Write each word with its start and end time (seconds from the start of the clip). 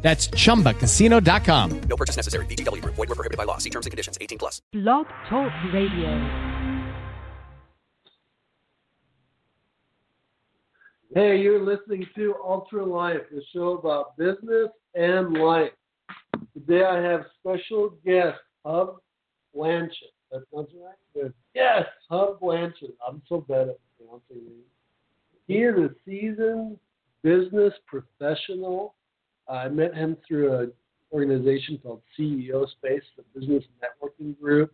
That's 0.00 0.28
chumbacasino.com. 0.28 1.80
No 1.80 1.96
purchase 1.96 2.16
necessary. 2.16 2.46
VGW 2.46 2.82
Group. 2.82 2.94
Void 2.94 3.08
were 3.08 3.14
prohibited 3.14 3.36
by 3.36 3.44
law. 3.44 3.58
See 3.58 3.70
terms 3.70 3.84
and 3.86 3.90
conditions. 3.90 4.16
18 4.20 4.38
plus. 4.38 4.62
Blog 4.72 5.06
Talk 5.28 5.52
Radio. 5.72 6.48
Hey, 11.14 11.40
you're 11.40 11.64
listening 11.64 12.06
to 12.16 12.34
Ultra 12.44 12.84
Life, 12.84 13.22
the 13.32 13.42
show 13.52 13.78
about 13.78 14.16
business 14.18 14.68
and 14.94 15.32
life. 15.32 15.72
Today 16.52 16.84
I 16.84 17.00
have 17.00 17.24
special 17.40 17.94
guest 18.04 18.38
Hub 18.64 18.98
Blanchette. 19.56 20.12
That 20.30 20.42
sounds 20.54 20.68
right? 20.74 20.94
Good. 21.14 21.32
Yes, 21.54 21.86
Hub 22.10 22.38
Blanchette. 22.40 22.94
I'm 23.06 23.22
so 23.26 23.40
bad 23.48 23.68
at 23.68 23.78
pronouncing 23.96 24.36
names. 24.36 24.66
He 25.46 25.54
is 25.62 25.74
a 25.76 25.90
seasoned 26.04 26.78
business 27.22 27.72
professional. 27.86 28.94
I 29.48 29.68
met 29.68 29.94
him 29.94 30.16
through 30.26 30.54
an 30.54 30.72
organization 31.12 31.78
called 31.82 32.02
CEO 32.18 32.68
Space, 32.70 33.02
the 33.16 33.24
business 33.38 33.64
networking 33.82 34.38
group. 34.38 34.72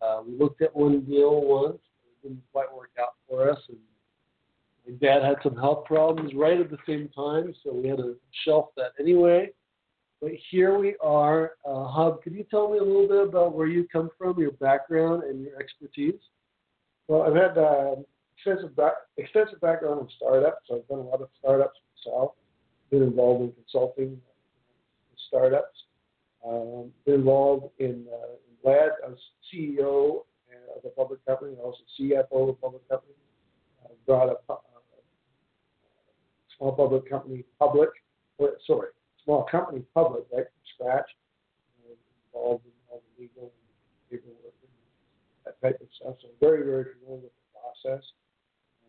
Uh, 0.00 0.22
we 0.26 0.36
looked 0.38 0.62
at 0.62 0.74
one 0.74 1.00
deal 1.00 1.40
once. 1.42 1.78
It 2.06 2.28
didn't 2.28 2.42
quite 2.52 2.72
work 2.74 2.90
out 3.00 3.14
for 3.28 3.50
us, 3.50 3.58
and 3.68 3.78
my 4.86 4.94
dad 5.06 5.22
had 5.22 5.36
some 5.42 5.56
health 5.56 5.84
problems 5.84 6.32
right 6.34 6.58
at 6.58 6.70
the 6.70 6.78
same 6.86 7.08
time, 7.14 7.54
so 7.62 7.74
we 7.74 7.88
had 7.88 7.98
to 7.98 8.16
shelf 8.44 8.68
that 8.76 8.92
anyway. 8.98 9.50
But 10.20 10.32
here 10.50 10.78
we 10.78 10.96
are. 11.00 11.52
Uh, 11.64 11.86
Hub, 11.86 12.22
could 12.22 12.34
you 12.34 12.44
tell 12.50 12.70
me 12.70 12.78
a 12.78 12.82
little 12.82 13.06
bit 13.06 13.28
about 13.28 13.54
where 13.54 13.66
you 13.66 13.86
come 13.92 14.10
from, 14.18 14.38
your 14.38 14.52
background, 14.52 15.22
and 15.24 15.42
your 15.42 15.60
expertise? 15.60 16.20
Well, 17.06 17.22
I've 17.22 17.36
had 17.36 17.56
uh, 17.56 17.96
extensive 18.36 18.74
back, 18.74 18.94
extensive 19.16 19.60
background 19.60 20.00
in 20.00 20.08
startups. 20.16 20.62
So 20.68 20.76
I've 20.76 20.88
done 20.88 20.98
a 20.98 21.02
lot 21.02 21.22
of 21.22 21.28
startups 21.38 21.78
myself. 22.06 22.32
Been 22.90 23.02
involved 23.02 23.42
in 23.44 23.52
consulting 23.52 24.20
startups. 25.28 25.76
Um, 26.46 26.90
been 27.04 27.16
involved 27.16 27.70
in, 27.78 28.06
uh, 28.10 28.32
in 28.48 28.54
Glad. 28.62 28.90
I 29.04 29.08
was 29.10 29.18
CEO 29.52 30.24
of 30.76 30.84
a 30.84 30.88
public 30.90 31.24
company, 31.26 31.52
and 31.52 31.60
also 31.60 31.80
CFO 31.98 32.42
of 32.42 32.48
a 32.50 32.52
public 32.54 32.88
company. 32.88 33.14
I 33.84 33.88
brought 34.06 34.28
a, 34.28 34.52
a 34.52 34.56
small 36.56 36.72
public 36.72 37.08
company 37.08 37.44
public. 37.58 37.90
Or, 38.38 38.52
sorry, 38.66 38.88
small 39.24 39.44
company 39.50 39.82
public 39.94 40.24
right 40.32 40.44
from 40.46 40.64
scratch. 40.74 41.10
Uh, 41.82 41.94
involved 42.32 42.64
in 42.66 42.72
all 42.90 43.02
the 43.02 43.22
legal 43.22 43.50
and 43.50 44.10
paperwork 44.10 44.54
and 44.62 44.72
that 45.46 45.56
type 45.62 45.80
of 45.80 45.88
stuff. 45.98 46.14
So 46.22 46.28
very, 46.40 46.62
very 46.64 46.94
familiar 46.98 47.26
with 47.26 47.34
the 47.34 47.46
process. 47.54 48.04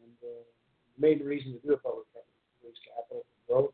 And 0.03 0.17
uh, 0.21 0.43
the 0.45 0.99
main 1.01 1.25
reason 1.25 1.53
to 1.53 1.59
do 1.65 1.73
a 1.73 1.77
public 1.77 2.05
company 2.13 2.37
is 2.37 2.53
to 2.61 2.67
raise 2.67 2.81
capital 2.85 3.25
for 3.25 3.39
growth. 3.47 3.73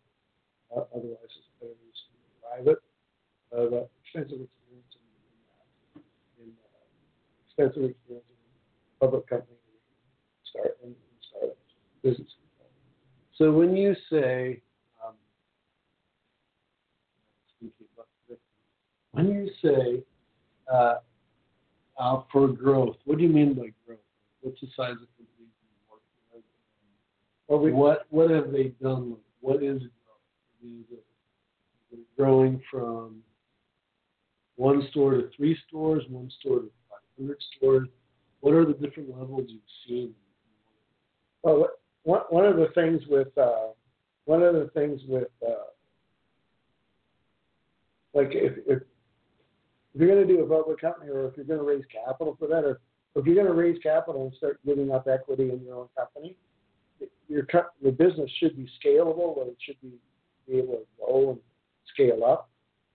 Uh, 0.71 0.83
otherwise, 0.95 1.31
it's 1.35 1.51
better 1.59 1.75
to 1.75 1.79
do 1.79 2.29
private. 2.43 2.81
Uh, 3.51 3.67
but 3.71 3.89
extensive 4.03 4.47
experience 4.47 4.91
in, 4.95 5.05
in 5.19 5.29
that. 5.47 5.67
In, 6.39 6.49
uh, 6.55 6.87
extensive 7.47 7.83
experience 7.91 8.27
in 8.31 8.39
public 8.99 9.27
company 9.27 9.59
start 10.49 10.77
and 10.83 10.95
startups, 11.19 11.59
business. 12.03 12.31
So 13.37 13.51
when 13.51 13.75
you 13.75 13.95
say, 14.09 14.61
um, 15.05 15.13
speaking 17.57 17.87
about 17.93 18.07
this, 18.29 18.37
when 19.11 19.27
you 19.27 19.49
say 19.61 20.03
uh, 20.73 20.95
uh, 21.99 22.21
for 22.31 22.47
growth, 22.47 22.95
what 23.05 23.17
do 23.17 23.23
you 23.23 23.29
mean 23.29 23.53
by 23.53 23.71
growth? 23.85 23.99
What's 24.41 24.61
the 24.61 24.67
size 24.75 24.91
of 24.91 25.07
companies 25.17 25.51
you 25.61 25.91
work 25.91 26.01
with? 26.33 26.43
Well, 27.47 27.59
we, 27.59 27.71
what 27.73 28.05
what 28.09 28.29
have 28.29 28.51
they 28.51 28.71
done? 28.81 29.17
What 29.41 29.57
is 29.57 29.79
growth? 29.79 30.63
Is 30.63 30.85
it, 30.91 31.03
is 31.91 31.99
it 31.99 32.17
growing 32.17 32.61
from 32.71 33.17
one 34.55 34.87
store 34.91 35.11
to 35.11 35.29
three 35.35 35.57
stores, 35.67 36.03
one 36.09 36.31
store 36.39 36.59
to 36.59 36.71
500 37.17 37.37
stores? 37.57 37.89
What 38.39 38.53
are 38.53 38.65
the 38.65 38.73
different 38.73 39.09
levels 39.09 39.43
you've 39.47 39.61
seen? 39.85 40.13
Well, 41.43 41.59
what- 41.59 41.79
one 42.05 42.21
one 42.29 42.45
of 42.45 42.55
the 42.55 42.67
things 42.75 43.01
with 43.07 43.35
uh, 43.37 43.69
one 44.25 44.34
of 44.45 44.55
the 44.55 44.69
things 44.73 45.01
with 45.07 45.27
uh, 45.45 45.69
like 48.13 48.29
if, 48.31 48.53
if 48.67 48.83
if 49.93 50.01
you're 50.01 50.09
going 50.09 50.27
to 50.27 50.33
do 50.33 50.43
a 50.43 50.47
public 50.47 50.81
company 50.81 51.09
or 51.09 51.27
if 51.27 51.37
you're 51.37 51.45
going 51.45 51.59
to 51.59 51.65
raise 51.65 51.85
capital 51.91 52.35
for 52.37 52.47
that 52.47 52.65
or 52.65 52.81
if 53.15 53.25
you're 53.25 53.35
going 53.35 53.47
to 53.47 53.53
raise 53.53 53.81
capital 53.81 54.25
and 54.25 54.33
start 54.35 54.59
giving 54.65 54.91
up 54.91 55.07
equity 55.07 55.49
in 55.51 55.63
your 55.63 55.75
own 55.75 55.87
company, 55.97 56.35
your 57.29 57.47
your 57.81 57.91
business 57.93 58.29
should 58.39 58.57
be 58.57 58.67
scalable 58.83 59.37
or 59.37 59.47
it 59.47 59.57
should 59.65 59.79
be 59.81 59.93
be 60.47 60.57
able 60.57 60.73
to 60.73 60.85
grow 60.97 61.29
and 61.31 61.39
scale 61.93 62.23
up. 62.23 62.49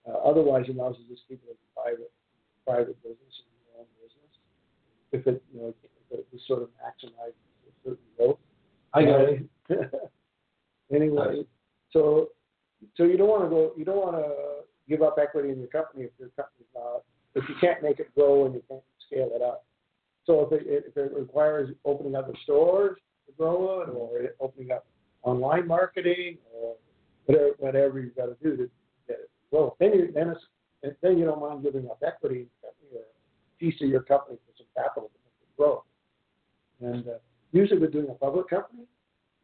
Uh, 0.07 0.13
otherwise, 0.19 0.65
you 0.69 0.75
might 0.75 0.89
as 0.89 0.97
well 0.99 1.09
just 1.09 1.23
keep 1.27 1.41
it 1.43 1.51
as 1.51 1.57
a 1.57 1.81
private 1.81 2.13
private 2.67 3.03
business 3.03 3.35
and 3.41 3.51
your 3.65 3.81
own 3.81 3.87
business. 4.03 4.33
If 5.13 5.27
it 5.27 5.43
you 5.55 5.61
know 5.61 5.69
if 5.69 6.19
it 6.19 6.27
just 6.33 6.47
sort 6.47 6.63
of 6.63 6.69
maximizes 6.85 7.33
a 7.33 7.73
certain 7.83 8.05
growth. 8.17 8.39
I 8.93 9.05
got 9.05 9.21
it. 9.21 9.47
anyway, 10.95 11.43
so 11.93 12.29
so 12.97 13.05
you 13.05 13.17
don't 13.17 13.29
want 13.29 13.45
to 13.45 13.51
go. 13.51 13.73
You 13.77 13.85
don't 13.85 13.99
want 13.99 14.17
to 14.17 14.65
give 14.89 15.03
up 15.03 15.19
equity 15.21 15.51
in 15.51 15.59
your 15.59 15.69
company 15.69 16.05
if 16.05 16.11
your 16.19 16.31
company's 16.31 16.69
not. 16.75 17.03
If 17.35 17.49
you 17.49 17.55
can't 17.61 17.83
make 17.83 18.01
it 18.01 18.15
grow 18.15 18.47
and 18.47 18.55
you 18.55 18.63
can't 18.69 18.83
scale 19.07 19.31
it 19.35 19.43
up. 19.43 19.65
So 20.27 20.49
if 20.51 20.53
it 20.53 20.67
if 20.67 20.97
it 20.97 21.13
requires 21.17 21.71
opening 21.85 22.15
other 22.15 22.35
stores 22.45 22.99
to 23.27 23.33
grow 23.37 23.83
it, 23.83 23.89
or 23.91 24.35
opening 24.41 24.71
up 24.71 24.87
online 25.23 25.67
marketing, 25.67 26.39
or 26.55 26.77
whatever 27.27 27.55
whatever 27.59 28.01
you've 28.01 28.17
got 28.17 28.27
to 28.27 28.37
do 28.43 28.57
to 28.57 28.71
get 29.07 29.19
it 29.21 29.31
grow, 29.51 29.77
then 29.79 29.93
you 29.93 30.13
then 30.15 30.31
it's 30.83 30.97
then 31.03 31.19
you 31.19 31.25
don't 31.25 31.41
mind 31.41 31.63
giving 31.63 31.87
up 31.91 32.03
equity 32.07 32.37
in 32.37 32.47
your 32.63 32.73
company 32.73 32.89
or 32.95 33.03
a 33.03 33.59
piece 33.59 33.81
of 33.83 33.89
your 33.89 34.03
company 34.03 34.39
for 34.47 34.57
some 34.57 34.67
capital 34.75 35.09
to 35.09 35.19
make 35.25 35.35
it 35.43 35.57
grow. 35.57 35.85
And 36.81 37.07
uh, 37.09 37.19
usually 37.53 37.81
with 37.81 37.93
doing 37.93 38.09
a 38.09 38.15
public 38.15 38.49
company, 38.49 38.85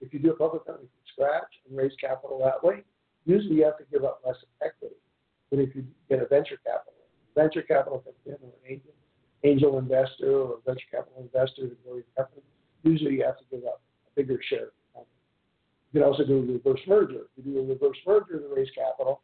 if 0.00 0.14
you 0.14 0.18
do 0.18 0.30
a 0.30 0.36
public 0.36 0.66
company 0.66 0.88
scratch 1.16 1.49
and 1.69 1.77
raise 1.77 1.93
capital 2.00 2.38
that 2.44 2.62
way, 2.62 2.84
usually 3.25 3.56
you 3.56 3.65
have 3.65 3.78
to 3.78 3.84
give 3.91 4.04
up 4.04 4.21
less 4.27 4.37
equity 4.62 4.97
than 5.50 5.60
if 5.60 5.75
you 5.75 5.84
get 6.09 6.21
a 6.21 6.27
venture 6.27 6.59
capital. 6.65 6.93
Venture 7.34 7.62
capital 7.62 7.99
comes 8.00 8.16
in 8.27 8.32
or 8.32 8.53
an 8.53 8.69
angel, 8.69 8.93
angel 9.44 9.78
investor 9.78 10.32
or 10.32 10.54
a 10.54 10.60
venture 10.65 10.87
capital 10.91 11.21
investor 11.21 11.69
to 11.69 11.77
grow 11.84 11.94
your 11.94 12.10
company. 12.16 12.43
Usually 12.82 13.15
you 13.15 13.25
have 13.25 13.38
to 13.38 13.44
give 13.50 13.65
up 13.65 13.81
a 14.06 14.10
bigger 14.15 14.41
share 14.49 14.72
the. 14.94 15.03
You 15.93 16.00
can 16.00 16.09
also 16.09 16.25
do 16.25 16.38
a 16.38 16.53
reverse 16.53 16.81
merger. 16.87 17.27
You 17.37 17.43
do 17.44 17.59
a 17.60 17.65
reverse 17.65 17.98
merger 18.06 18.41
to 18.41 18.54
raise 18.54 18.69
capital, 18.75 19.22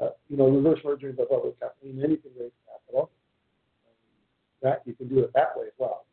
uh, 0.00 0.10
you 0.28 0.36
know, 0.36 0.48
reverse 0.48 0.80
merger 0.84 1.10
into 1.10 1.22
a 1.22 1.26
public 1.26 1.58
company, 1.60 1.90
and 1.90 2.02
then 2.02 2.10
you 2.10 2.16
can 2.16 2.30
raise 2.38 2.52
capital. 2.66 3.10
That 4.62 4.82
you 4.84 4.94
can 4.94 5.08
do 5.08 5.18
it 5.20 5.32
that 5.34 5.56
way 5.56 5.66
as 5.66 5.72
well. 5.78 6.04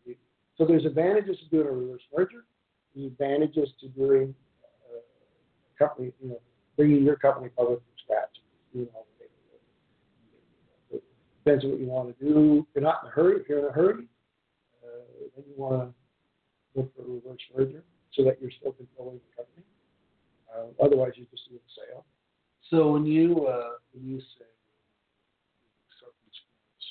So 0.58 0.66
there's 0.66 0.86
advantages 0.86 1.38
to 1.40 1.46
doing 1.50 1.68
a 1.68 1.72
reverse 1.72 2.02
merger, 2.16 2.44
and 2.96 3.06
advantages 3.06 3.70
to 3.80 3.88
doing 3.88 4.34
company, 5.79 6.12
you 6.22 6.29
know, 6.29 6.40
bringing 6.78 7.03
your 7.03 7.16
company 7.16 7.50
public 7.57 7.79
from 7.79 7.95
scratch, 8.03 8.35
the 8.73 8.79
paperwork. 8.85 9.06
It 10.91 11.03
depends 11.44 11.63
on 11.63 11.72
what 11.72 11.79
you 11.79 11.88
want 11.88 12.19
to 12.19 12.25
do. 12.25 12.59
If 12.59 12.75
you're 12.75 12.84
not 12.84 13.03
in 13.03 13.09
a 13.09 13.12
hurry, 13.12 13.41
if 13.41 13.50
you're 13.50 13.59
in 13.59 13.66
a 13.66 13.72
hurry, 13.72 14.08
uh, 14.84 15.05
then 15.35 15.46
you 15.47 15.53
want 15.58 15.81
to 15.81 16.79
look 16.79 16.96
for 16.96 17.02
a 17.02 17.05
reverse 17.05 17.41
merger 17.58 17.84
so 18.14 18.23
that 18.26 18.37
you're 18.41 18.52
still 18.52 18.73
controlling 18.73 19.20
the 19.20 19.43
company. 19.43 19.66
Uh, 20.53 20.84
otherwise, 20.84 21.14
you 21.16 21.26
just 21.31 21.49
do 21.49 21.55
a 21.55 21.70
sale. 21.76 22.05
So 22.70 22.91
when 22.91 23.05
you 23.05 23.47
uh, 23.47 23.78
when 23.93 24.05
you 24.08 24.20
say 24.20 24.46
start 25.97 26.14
from 26.22 26.31
scratch, 26.31 26.85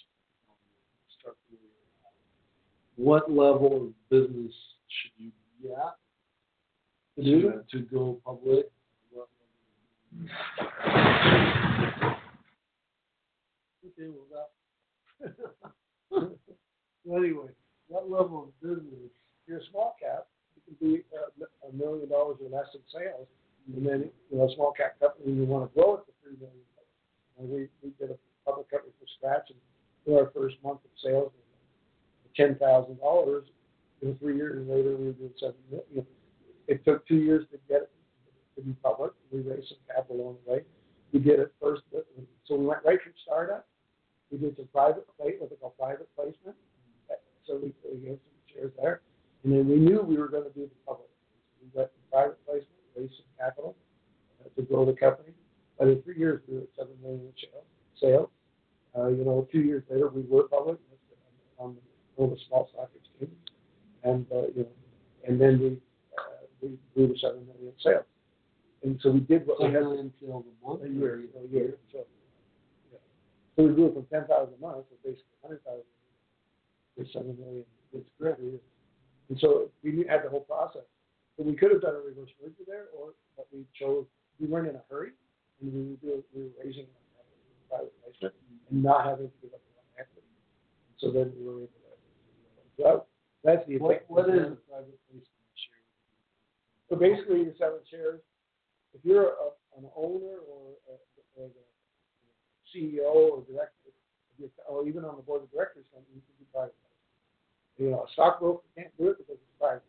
start 1.21 1.37
from 1.47 1.59
where 1.59 1.71
you're 1.79 2.05
at, 2.07 3.25
what 3.25 3.31
level 3.31 3.87
of 3.89 4.09
business 4.11 4.53
should 4.89 5.13
you 5.25 5.31
be 5.63 5.71
at 5.71 5.97
to, 7.17 7.23
Do? 7.25 7.63
to 7.71 7.79
go 7.81 8.21
public? 8.25 8.71
Okay, 13.85 14.09
well 14.09 14.27
that. 14.33 14.49
anyway, 17.07 17.49
what 17.89 18.11
level 18.11 18.49
of 18.49 18.61
business? 18.61 19.11
You're 19.47 19.59
a 19.59 19.67
small 19.71 19.97
cap, 20.01 20.27
you 20.55 20.63
can 20.67 20.75
be 20.81 21.05
uh, 21.13 21.69
a 21.69 21.73
million 21.73 22.09
dollars 22.09 22.37
in 22.41 22.51
sales, 22.93 23.27
and 23.75 23.87
then 23.87 24.11
you 24.31 24.39
know 24.39 24.49
a 24.49 24.55
small 24.55 24.73
cap 24.73 24.99
company 25.01 25.33
you 25.33 25.45
want 25.45 25.71
to 25.71 25.75
grow 25.75 25.95
it 25.95 26.07
to 26.07 26.13
three 26.23 26.37
million. 26.39 26.65
And 27.39 27.49
we 27.49 27.69
we 27.83 27.91
did 27.99 28.11
a 28.11 28.19
public 28.45 28.71
company 28.71 28.93
from 28.99 29.09
scratch, 29.19 29.51
and 29.51 29.59
for 30.05 30.25
our 30.25 30.31
first 30.33 30.57
month 30.65 30.81
of 30.85 30.91
sales, 31.03 31.33
ten 32.37 32.55
thousand 32.57 32.99
dollars. 33.01 33.45
Know, 34.01 34.17
three 34.21 34.37
years 34.37 34.67
later, 34.69 34.97
we 34.97 35.07
were 35.07 35.13
doing 35.13 35.35
seven 35.41 35.57
million. 35.71 36.07
It 36.69 36.85
took 36.85 37.07
two 37.09 37.17
years 37.17 37.47
to 37.51 37.59
get 37.69 37.83
it 37.83 37.91
to 38.59 38.63
be 38.67 38.75
public. 38.83 39.13
We 39.31 39.41
raised 39.41 39.69
some 39.69 39.79
capital 39.87 40.21
along 40.21 40.37
the 40.45 40.53
way. 40.53 40.61
We 41.13 41.21
did 41.21 41.41
it 41.41 41.55
first, 41.61 41.83
so 41.93 42.57
we 42.57 42.67
went 42.67 42.85
right 42.85 43.01
from 43.01 43.13
startup. 43.25 43.67
We 44.31 44.39
did 44.39 44.57
some 44.57 44.69
private 44.73 45.07
plate, 45.17 45.37
what 45.41 45.49
they 45.51 45.57
call 45.57 45.75
private 45.79 46.09
placement. 46.15 46.57
So 47.47 47.57
we, 47.57 47.73
we 47.91 47.97
gave 48.05 48.19
some 48.21 48.41
shares 48.53 48.73
there, 48.81 49.01
and 49.43 49.53
then 49.53 49.67
we 49.67 49.77
knew 49.77 50.03
we 50.03 50.19
were 50.19 50.29
going 50.29 50.45
to 50.45 50.51
do 50.51 50.69
the 50.69 50.81
public. 50.87 51.09
We 51.63 51.69
went 51.73 51.89
to 51.89 52.01
private 52.13 52.39
placement, 52.45 52.69
raised 52.95 53.15
some 53.17 53.33
capital 53.39 53.75
uh, 54.45 54.49
to 54.55 54.63
grow 54.63 54.85
the 54.85 54.93
company. 54.93 55.33
But 55.79 55.89
in 55.89 56.03
three 56.03 56.19
years, 56.19 56.43
we 56.47 56.57
were 56.57 56.63
at 56.63 56.69
seven 56.77 56.93
million 57.03 57.33
sales. 57.41 57.65
sales. 57.99 58.29
Uh, 58.97 59.09
you 59.09 59.25
know, 59.25 59.49
two 59.51 59.61
years 59.61 59.83
later, 59.89 60.09
we 60.09 60.23
were 60.29 60.43
public 60.45 60.79
on 61.59 61.77
the, 61.77 62.23
on 62.23 62.31
the 62.31 62.37
small 62.49 62.69
stock 62.73 62.91
exchange, 62.95 63.37
and 64.05 64.27
uh, 64.33 64.49
you 64.55 64.63
know, 64.63 64.69
and 65.27 65.41
then 65.41 65.59
we 65.59 65.67
uh, 66.19 66.45
we 66.61 66.79
grew 66.95 67.13
to 67.13 67.19
seven 67.19 67.47
million 67.47 67.73
sales. 67.83 68.05
And 68.83 68.88
so 69.01 69.11
we 69.11 69.21
did 69.21 69.47
what 69.47 69.61
we 69.61 69.67
had 69.67 69.83
million 69.83 70.13
sales 70.21 70.45
a 70.47 70.67
month. 70.67 70.83
a 70.85 70.89
year, 70.89 71.25
a 71.37 71.47
year. 71.53 71.75
So, 71.93 72.07
yeah. 72.93 72.99
so 73.57 73.63
we 73.65 73.75
grew 73.75 73.87
it 73.89 73.95
from 73.95 74.07
ten 74.07 74.27
thousand 74.27 74.55
a 74.55 74.61
month 74.61 74.89
to 74.91 74.95
basically 75.05 75.39
hundred 75.43 75.63
thousand 75.65 75.87
to 76.99 77.13
seven 77.13 77.37
million. 77.39 77.65
It's 77.93 78.09
great. 78.21 78.37
And 78.39 79.39
so 79.39 79.71
we 79.83 79.93
knew- 79.93 80.09
had 80.09 80.25
the 80.25 80.31
whole 80.31 80.41
process. 80.45 80.85
So 81.37 81.45
we 81.45 81.55
could 81.55 81.71
have 81.71 81.83
done 81.83 81.95
a 81.95 82.01
reverse 82.01 82.31
merger 82.43 82.65
there, 82.67 82.87
or 82.97 83.15
but 83.37 83.47
we 83.53 83.65
chose. 83.79 84.05
We 84.41 84.47
weren't 84.47 84.69
in 84.69 84.75
a 84.77 84.83
hurry, 84.91 85.13
and 85.61 85.73
we 85.73 85.81
were 85.91 85.97
doing, 86.03 86.23
we 86.35 86.43
were 86.43 86.55
raising 86.63 86.87
our 86.91 87.79
private 87.79 87.95
placement 88.03 88.35
and 88.71 88.83
not 88.83 89.05
having 89.07 89.31
to 89.31 89.37
give 89.43 89.55
up 89.55 89.63
a 89.63 89.71
lot 89.79 89.87
of 89.87 89.95
equity. 89.99 90.27
So 90.99 91.11
then 91.11 91.33
we 91.39 91.47
were 91.47 91.63
able 91.63 91.79
to. 91.79 91.95
So 92.77 92.83
that, 92.83 93.07
that's 93.45 93.67
the 93.69 93.79
What, 93.79 94.03
effect. 94.03 94.11
what 94.11 94.29
is 94.31 94.55
a 94.55 94.59
private 94.67 94.99
placement 95.07 95.55
share? 95.55 95.83
So 96.91 96.97
basically, 96.97 97.43
you're 97.47 97.59
selling 97.59 97.87
shares. 97.91 98.21
If 98.95 99.05
you're 99.05 99.35
a, 99.39 99.55
an 99.79 99.87
owner 99.95 100.43
or, 100.43 100.75
a, 100.91 100.95
or 101.39 101.47
the 101.55 101.65
CEO 102.75 103.15
or 103.15 103.43
director, 103.47 103.95
if 103.95 103.95
you're, 104.39 104.51
or 104.67 104.87
even 104.89 105.05
on 105.05 105.17
the 105.17 105.23
board 105.23 105.43
of 105.43 105.51
directors, 105.53 105.87
then 105.95 106.03
you 106.15 106.23
can 106.23 106.35
do 106.39 106.47
private. 106.51 106.75
Placement. 108.19 108.55
You 108.55 108.55
know, 108.55 108.59
a 108.59 108.67
stockbroker 108.67 108.67
can't 108.77 108.93
do 108.99 109.09
it 109.11 109.19
because 109.19 109.39
it's 109.39 109.59
private. 109.59 109.83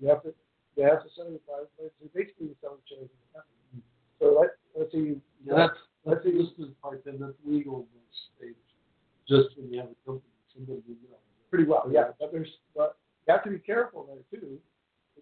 You 0.00 0.08
have 0.08 0.22
to, 0.22 0.34
they 0.76 0.82
have 0.82 1.02
to 1.02 1.08
sell 1.16 1.26
you 1.30 1.40
private 1.46 1.70
place. 1.76 1.90
So 2.00 2.08
basically, 2.14 2.46
you're 2.54 2.60
selling 2.62 2.84
shares 2.88 3.10
in 3.10 3.18
the 3.20 3.30
company. 3.34 3.82
So 4.20 4.24
let, 4.38 4.50
let's 4.76 4.92
say 4.92 4.98
you, 4.98 5.20
Yeah, 5.44 5.66
that's, 5.68 5.78
that's 6.06 6.24
just 6.24 6.56
the 6.58 6.72
part 6.82 7.04
that 7.04 7.18
that's 7.20 7.38
legal 7.44 7.84
in 7.84 7.88
most 7.92 8.18
states. 8.36 8.60
Just 9.28 9.56
when 9.58 9.72
you 9.72 9.80
have 9.80 9.90
a 9.92 9.98
company, 10.06 10.32
somebody 10.54 10.82
you 10.88 11.08
know. 11.10 11.18
pretty 11.50 11.64
well, 11.68 11.86
yeah. 11.90 12.10
But 12.18 12.32
there's, 12.32 12.50
but 12.76 12.96
you 13.26 13.32
have 13.34 13.44
to 13.44 13.50
be 13.50 13.58
careful 13.60 14.06
there 14.08 14.22
too. 14.32 14.58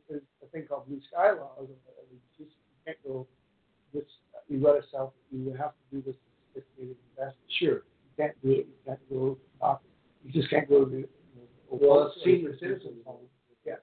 There's 0.08 0.22
a 0.42 0.46
thing 0.48 0.64
called 0.68 0.86
blue 0.88 1.00
sky 1.12 1.32
laws. 1.32 1.68
and, 1.68 1.76
uh, 1.90 2.00
you 2.08 2.16
just 2.38 2.54
you 2.56 2.78
can't 2.86 2.96
go 3.04 3.26
this. 3.92 4.04
You 4.48 4.60
got 4.60 4.80
to 4.80 4.84
sell. 4.90 5.12
You 5.30 5.52
have 5.58 5.72
to 5.76 5.84
do 5.92 6.00
this 6.00 6.16
sophisticated 6.54 6.96
investment. 7.12 7.50
Sure, 7.60 7.84
you 7.84 8.12
can't 8.16 8.32
do 8.42 8.50
it. 8.52 8.66
You 8.72 8.78
can't 8.86 9.02
go. 9.10 9.36
Talk. 9.60 9.82
You 10.24 10.32
just 10.32 10.48
can't 10.48 10.68
go 10.68 10.84
to 10.86 10.96
you 10.96 11.08
know, 11.36 11.44
Well, 11.68 12.08
that's 12.08 12.24
senior 12.24 12.56
senior 12.56 12.80
citizens 12.80 13.04
citizens. 13.04 13.04
home. 13.04 13.28
Yes. 13.66 13.78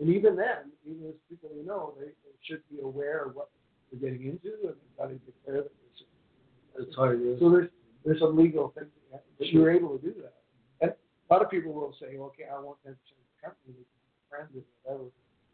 And 0.00 0.08
even 0.08 0.36
then, 0.36 0.72
even 0.88 1.08
as 1.08 1.14
people 1.28 1.50
you 1.54 1.66
know, 1.66 1.92
they, 1.98 2.06
they 2.06 2.34
should 2.42 2.62
be 2.70 2.80
aware 2.82 3.26
of 3.26 3.34
what 3.36 3.50
they're 3.92 4.00
getting 4.10 4.26
into, 4.26 4.48
and 4.64 4.72
they've 4.80 4.96
got 4.96 5.08
to 5.12 5.18
declare 5.28 5.62
that. 5.68 5.72
There's, 5.76 6.86
That's 6.88 6.96
how 6.96 7.04
it 7.12 7.20
is. 7.20 7.38
so 7.40 7.50
there's 7.50 7.68
there's 8.04 8.18
some 8.20 8.36
legal 8.36 8.72
things 8.76 8.88
that 8.88 9.02
you 9.04 9.12
have- 9.12 9.20
that 9.38 9.48
you're 9.52 9.70
able 9.70 9.98
to 9.98 10.02
do 10.02 10.14
that. 10.22 10.34
And 10.80 10.90
a 10.92 11.32
lot 11.34 11.42
of 11.42 11.50
people 11.92 12.08
say, 12.08 12.16
okay, 12.18 12.48
I 12.48 12.60
want 12.60 12.80
percent 12.80 12.96
of 12.96 13.16
the 13.20 13.38
company, 13.44 13.76
can 13.76 13.84
be 13.84 13.84
friends 14.28 14.50
with 14.54 14.64
whatever. 14.82 15.08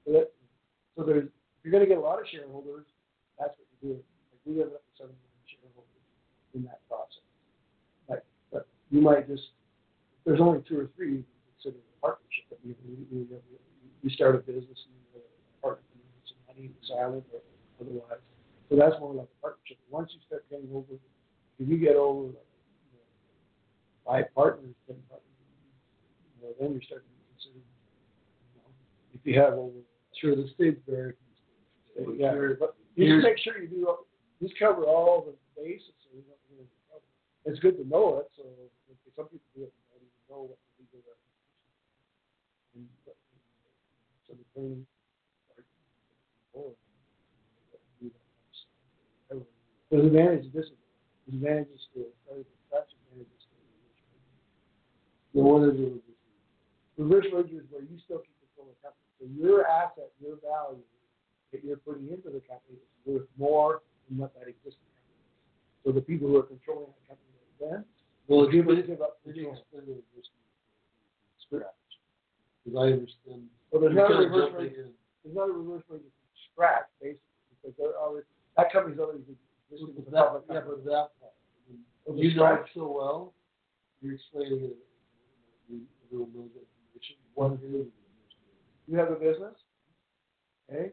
That, 0.06 0.26
so 0.96 1.02
there's 1.02 1.26
if 1.26 1.60
you're 1.64 1.74
going 1.74 1.84
to 1.84 1.90
get 1.90 1.98
a 1.98 2.04
lot 2.04 2.22
of 2.22 2.26
shareholders, 2.30 2.86
that's 3.38 3.54
what 3.58 3.66
you 3.74 3.78
do. 3.82 3.94
Like 3.98 4.42
we 4.46 4.58
have 4.62 4.70
up 4.70 4.82
to 4.82 4.92
seven 4.94 5.14
million 5.18 5.44
shareholders 5.50 6.06
in 6.54 6.62
that 6.70 6.80
process. 6.86 7.26
Like, 8.06 8.24
but 8.54 8.70
you 8.90 9.02
might 9.02 9.26
just 9.26 9.50
there's 10.24 10.40
only 10.40 10.62
two 10.68 10.78
or 10.78 10.88
three, 10.94 11.22
you 11.22 11.24
can 11.26 11.42
consider 11.58 11.80
a 11.82 11.96
partnership. 11.98 12.46
That 12.50 12.60
you, 12.62 12.74
you, 12.86 13.26
you, 13.26 13.26
you 14.02 14.10
start 14.10 14.38
a 14.38 14.42
business 14.44 14.78
and 14.86 14.94
you 15.14 15.22
partner 15.58 15.82
with 15.90 16.26
some 16.30 16.40
money, 16.46 16.70
silent 16.86 17.26
or 17.34 17.42
otherwise. 17.82 18.22
So 18.70 18.76
that's 18.76 18.94
more 19.00 19.14
like 19.14 19.28
a 19.28 19.38
partnership. 19.42 19.78
Once 19.90 20.12
you 20.14 20.20
start 20.26 20.44
getting 20.50 20.70
over 20.70 20.94
if 21.58 21.66
you 21.66 21.78
get 21.78 21.96
over 21.96 22.30
like, 22.30 22.50
you 22.94 22.94
know, 22.94 23.08
five 24.06 24.30
partners, 24.34 24.70
ten 24.86 24.94
partners, 25.10 25.27
know, 26.42 26.54
then 26.60 26.72
you're 26.72 26.82
starting 26.86 27.08
to 27.08 27.20
consider, 27.34 27.60
you 27.60 28.58
know, 28.62 28.70
if 29.14 29.20
you 29.24 29.34
have 29.38 29.54
over, 29.54 29.82
Sure, 30.18 30.34
the 30.34 30.48
state's 30.54 30.80
very. 30.88 31.14
yeah, 32.18 32.32
Sure. 32.32 32.54
but 32.58 32.74
you 32.96 33.06
just 33.06 33.22
make 33.22 33.38
sure 33.38 33.58
you 33.62 33.68
do, 33.68 33.86
just 34.42 34.58
cover 34.58 34.82
all 34.82 35.22
the 35.22 35.34
bases 35.54 35.94
so 36.02 36.10
you 36.10 36.22
don't 36.26 36.42
into 36.58 36.74
trouble. 36.90 37.06
It's 37.46 37.60
good 37.62 37.78
to 37.78 37.86
know 37.86 38.18
it, 38.18 38.26
so 38.34 38.42
if 38.90 38.98
some 39.14 39.30
people 39.30 39.46
do 39.54 39.62
it, 39.62 39.70
and 39.70 39.86
don't 39.94 40.02
even 40.02 40.24
know 40.26 40.42
what 40.50 40.58
the 40.58 40.82
legal 40.82 41.06
are. 41.06 41.22
And, 42.74 42.90
uh, 43.06 43.14
but, 43.14 43.16
so 44.26 44.34
the 44.34 44.46
training. 44.58 44.82
starts 45.54 45.70
before, 46.50 46.74
but 47.70 47.80
you. 48.02 48.10
There's 49.90 50.06
advantages 50.06 50.50
to 50.50 50.58
this, 50.58 50.66
there's 51.30 51.38
advantages 51.38 51.82
to, 51.94 52.10
that's 52.74 52.90
advantages 53.06 53.42
to. 53.46 53.56
The 55.38 55.42
one 55.46 55.62
is 55.62 55.78
it. 56.98 57.02
Reverse 57.02 57.26
merger 57.32 57.62
is 57.62 57.66
where 57.70 57.82
you 57.82 57.96
still 58.02 58.18
keep 58.18 58.34
control 58.42 58.66
of 58.68 58.74
the 58.74 58.82
company. 58.82 59.06
So 59.22 59.24
your 59.30 59.66
asset, 59.66 60.10
your 60.18 60.36
value 60.42 60.82
that 61.54 61.62
you're 61.64 61.78
putting 61.78 62.10
into 62.10 62.28
the 62.34 62.42
company 62.44 62.76
is 62.82 62.90
worth 63.06 63.28
more 63.38 63.80
than 64.10 64.18
what 64.18 64.34
that 64.34 64.50
existing 64.50 64.90
company 64.98 65.22
is. 65.22 65.38
So 65.86 65.92
the 65.94 66.02
people 66.02 66.28
who 66.28 66.36
are 66.36 66.46
controlling 66.46 66.90
that 66.92 67.16
company 67.16 67.28
then, 67.58 67.84
Well, 68.26 68.46
give, 68.46 68.66
explain, 68.66 68.86
give 68.86 69.02
up 69.02 69.18
could 69.24 69.34
you 69.34 69.50
control. 69.50 69.62
explain 69.62 69.82
the 69.86 69.94
reverse 69.98 70.28
merger 70.30 70.52
scratch? 71.42 71.82
Because 72.62 72.76
I 72.78 72.86
understand. 72.94 73.40
Well, 73.70 73.80
there's 73.82 73.96
not 73.96 74.12
a 74.12 74.18
reverse 74.26 74.52
merger, 74.52 74.88
there's 75.24 75.36
not 75.36 75.48
a 75.48 75.52
reverse 75.52 75.82
merger 75.90 76.06
from 76.10 76.30
scratch, 76.52 76.88
basically, 77.02 77.42
because 77.50 77.74
they're 77.78 77.98
already, 77.98 78.26
that 78.56 78.72
company's 78.72 78.98
already 78.98 79.24
existing 79.26 79.96
a 79.96 80.10
That, 80.10 80.44
yeah, 80.48 80.60
but 80.64 80.84
that 80.84 81.08
part, 81.20 81.34
you 82.16 82.34
know 82.34 82.54
it 82.54 82.64
so 82.74 82.88
well, 82.88 83.34
you're 84.00 84.14
explaining 84.14 84.72
it, 84.72 84.76
you, 85.68 85.82
everyone 86.08 86.32
knows 86.32 86.48
that 86.56 86.64
information, 86.64 86.77
You 87.38 88.96
have 88.96 89.10
a 89.10 89.14
business, 89.14 89.54
okay? 90.70 90.90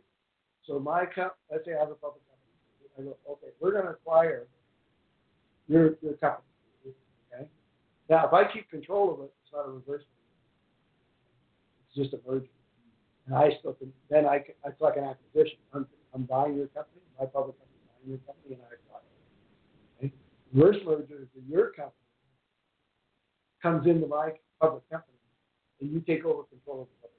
So 0.67 0.79
my 0.79 1.05
comp, 1.05 1.33
let's 1.51 1.65
say 1.65 1.73
I 1.73 1.79
have 1.79 1.91
a 1.91 1.95
public 1.95 2.21
company. 2.29 2.89
I 2.97 3.01
go, 3.01 3.17
okay, 3.33 3.47
we're 3.59 3.71
gonna 3.71 3.91
acquire 3.91 4.47
your, 5.67 5.95
your 6.01 6.13
company, 6.13 6.45
okay? 7.33 7.47
Now, 8.09 8.27
if 8.27 8.33
I 8.33 8.51
keep 8.51 8.69
control 8.69 9.13
of 9.13 9.19
it, 9.21 9.33
it's 9.43 9.53
not 9.53 9.67
a 9.67 9.71
reverse. 9.71 10.03
It's 11.87 11.95
just 11.95 12.13
a 12.13 12.29
merger. 12.29 12.47
And 13.27 13.35
I 13.35 13.49
still 13.59 13.73
can, 13.73 13.91
then 14.09 14.25
I, 14.25 14.39
can- 14.39 14.55
it's 14.65 14.81
like 14.81 14.97
an 14.97 15.05
acquisition. 15.05 15.57
I'm, 15.73 15.87
I'm 16.13 16.23
buying 16.23 16.55
your 16.55 16.67
company, 16.67 17.01
my 17.19 17.25
public 17.25 17.57
company, 17.57 17.79
buying 17.87 18.09
your 18.09 18.19
company, 18.19 18.53
and 18.55 18.61
I 18.61 18.75
acquire 18.75 19.01
it. 19.99 20.05
Okay? 20.05 20.13
Reverse 20.53 20.77
merger 20.85 21.23
is 21.23 21.43
your 21.49 21.71
company 21.71 21.91
comes 23.61 23.87
into 23.87 24.05
my 24.05 24.29
public 24.61 24.87
company, 24.91 25.14
and 25.81 25.91
you 25.91 25.99
take 26.01 26.25
over 26.25 26.43
control 26.43 26.81
of 26.83 26.87
the 26.87 27.07
public. 27.07 27.15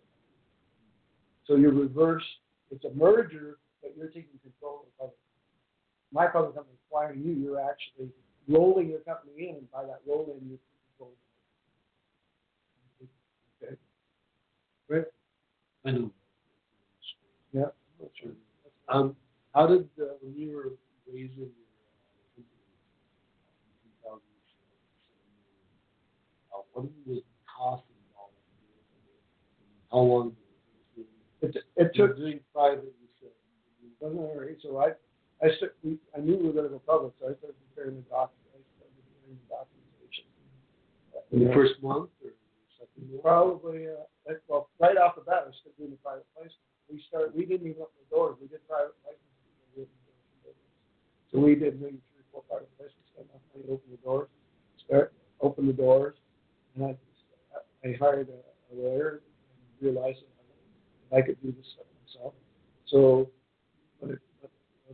So 1.46 1.56
you 1.56 1.70
reverse, 1.70 2.24
it's 2.70 2.84
a 2.84 2.90
merger, 2.90 3.58
but 3.82 3.94
you're 3.96 4.08
taking 4.08 4.38
control 4.42 4.80
of 4.80 4.86
the 4.86 4.92
public. 4.98 5.18
My 6.12 6.26
public 6.26 6.54
company 6.54 6.74
is 6.74 6.80
acquiring 6.88 7.22
you, 7.22 7.32
you're 7.32 7.60
actually 7.60 8.10
rolling 8.48 8.88
your 8.88 9.00
company 9.00 9.48
in, 9.50 9.56
and 9.56 9.70
by 9.70 9.82
that 9.84 10.00
roll 10.06 10.36
in, 10.40 10.48
you 10.48 10.58
control 10.90 11.12
the 13.00 13.06
Okay? 13.66 13.76
Right? 14.88 15.04
I 15.84 15.90
know. 15.92 16.10
Yeah. 17.52 17.66
Sure. 18.20 18.32
Um, 18.88 19.16
how 19.54 19.66
did, 19.66 19.88
uh, 20.00 20.04
when 20.20 20.34
you 20.36 20.54
were 20.54 20.72
raising 21.12 21.36
your, 21.38 21.48
uh, 24.04 24.10
company, 24.10 24.22
uh, 26.54 26.60
what 26.72 26.84
was 26.84 26.92
the 27.06 27.22
cost? 27.46 27.82
How 29.92 29.98
long? 29.98 30.36
it 31.42 31.54
It, 31.76 31.92
took, 31.94 32.16
doing 32.16 32.40
private, 32.52 32.84
you 33.00 33.08
said. 33.20 33.30
wasn't 34.00 34.20
it, 34.20 34.40
right? 34.40 34.56
So 34.62 34.78
I, 34.78 34.88
I 35.44 35.52
st- 35.56 35.72
we, 35.84 35.98
I 36.16 36.20
knew 36.20 36.36
we 36.36 36.48
were 36.48 36.52
gonna 36.56 36.72
go 36.72 36.80
public, 36.86 37.12
so 37.20 37.28
I 37.28 37.36
started 37.38 37.56
preparing 37.70 37.96
the 38.00 38.06
document, 38.08 38.56
I 38.56 38.64
started 38.80 38.96
preparing 38.96 39.36
the 39.36 39.48
documentation. 39.52 40.26
In 41.32 41.38
the 41.46 41.52
first 41.54 41.76
month 41.82 42.10
or 42.24 42.32
second 42.80 43.12
month? 43.12 43.22
Probably, 43.22 43.86
uh, 43.88 44.34
well, 44.48 44.70
right 44.80 44.96
off 44.96 45.14
the 45.14 45.22
bat, 45.22 45.46
we 45.46 45.52
started 45.60 45.76
doing 45.78 45.92
the 45.94 46.00
private 46.02 46.26
placement. 46.34 46.64
We 46.90 47.02
started, 47.06 47.30
we 47.36 47.44
didn't 47.46 47.66
even 47.68 47.82
open 47.84 48.00
the 48.00 48.10
doors, 48.10 48.34
we 48.40 48.48
did 48.48 48.64
private 48.66 48.96
placements. 49.04 49.34
Open. 49.76 50.56
So 51.30 51.38
we 51.38 51.54
did 51.54 51.78
maybe 51.82 52.00
three, 52.16 52.24
four 52.32 52.42
private 52.48 52.70
placements, 52.80 53.06
spent 53.12 53.28
enough 53.28 53.44
money 53.52 53.66
to 53.68 53.72
open 53.76 53.88
the 53.92 54.00
doors, 54.02 54.28
start, 54.82 55.12
opened 55.44 55.68
the 55.68 55.76
doors, 55.76 56.16
and 56.74 56.84
I, 56.90 56.96
I 57.84 57.92
hired 58.00 58.32
a, 58.32 58.40
a 58.40 58.74
lawyer 58.74 59.20
and 59.80 61.12
I 61.12 61.22
could 61.22 61.40
do 61.42 61.52
this 61.52 61.66
stuff 61.74 61.86
myself. 62.02 62.34
So, 62.86 63.30
but 64.00 64.10
it, 64.10 64.18
but, 64.40 64.50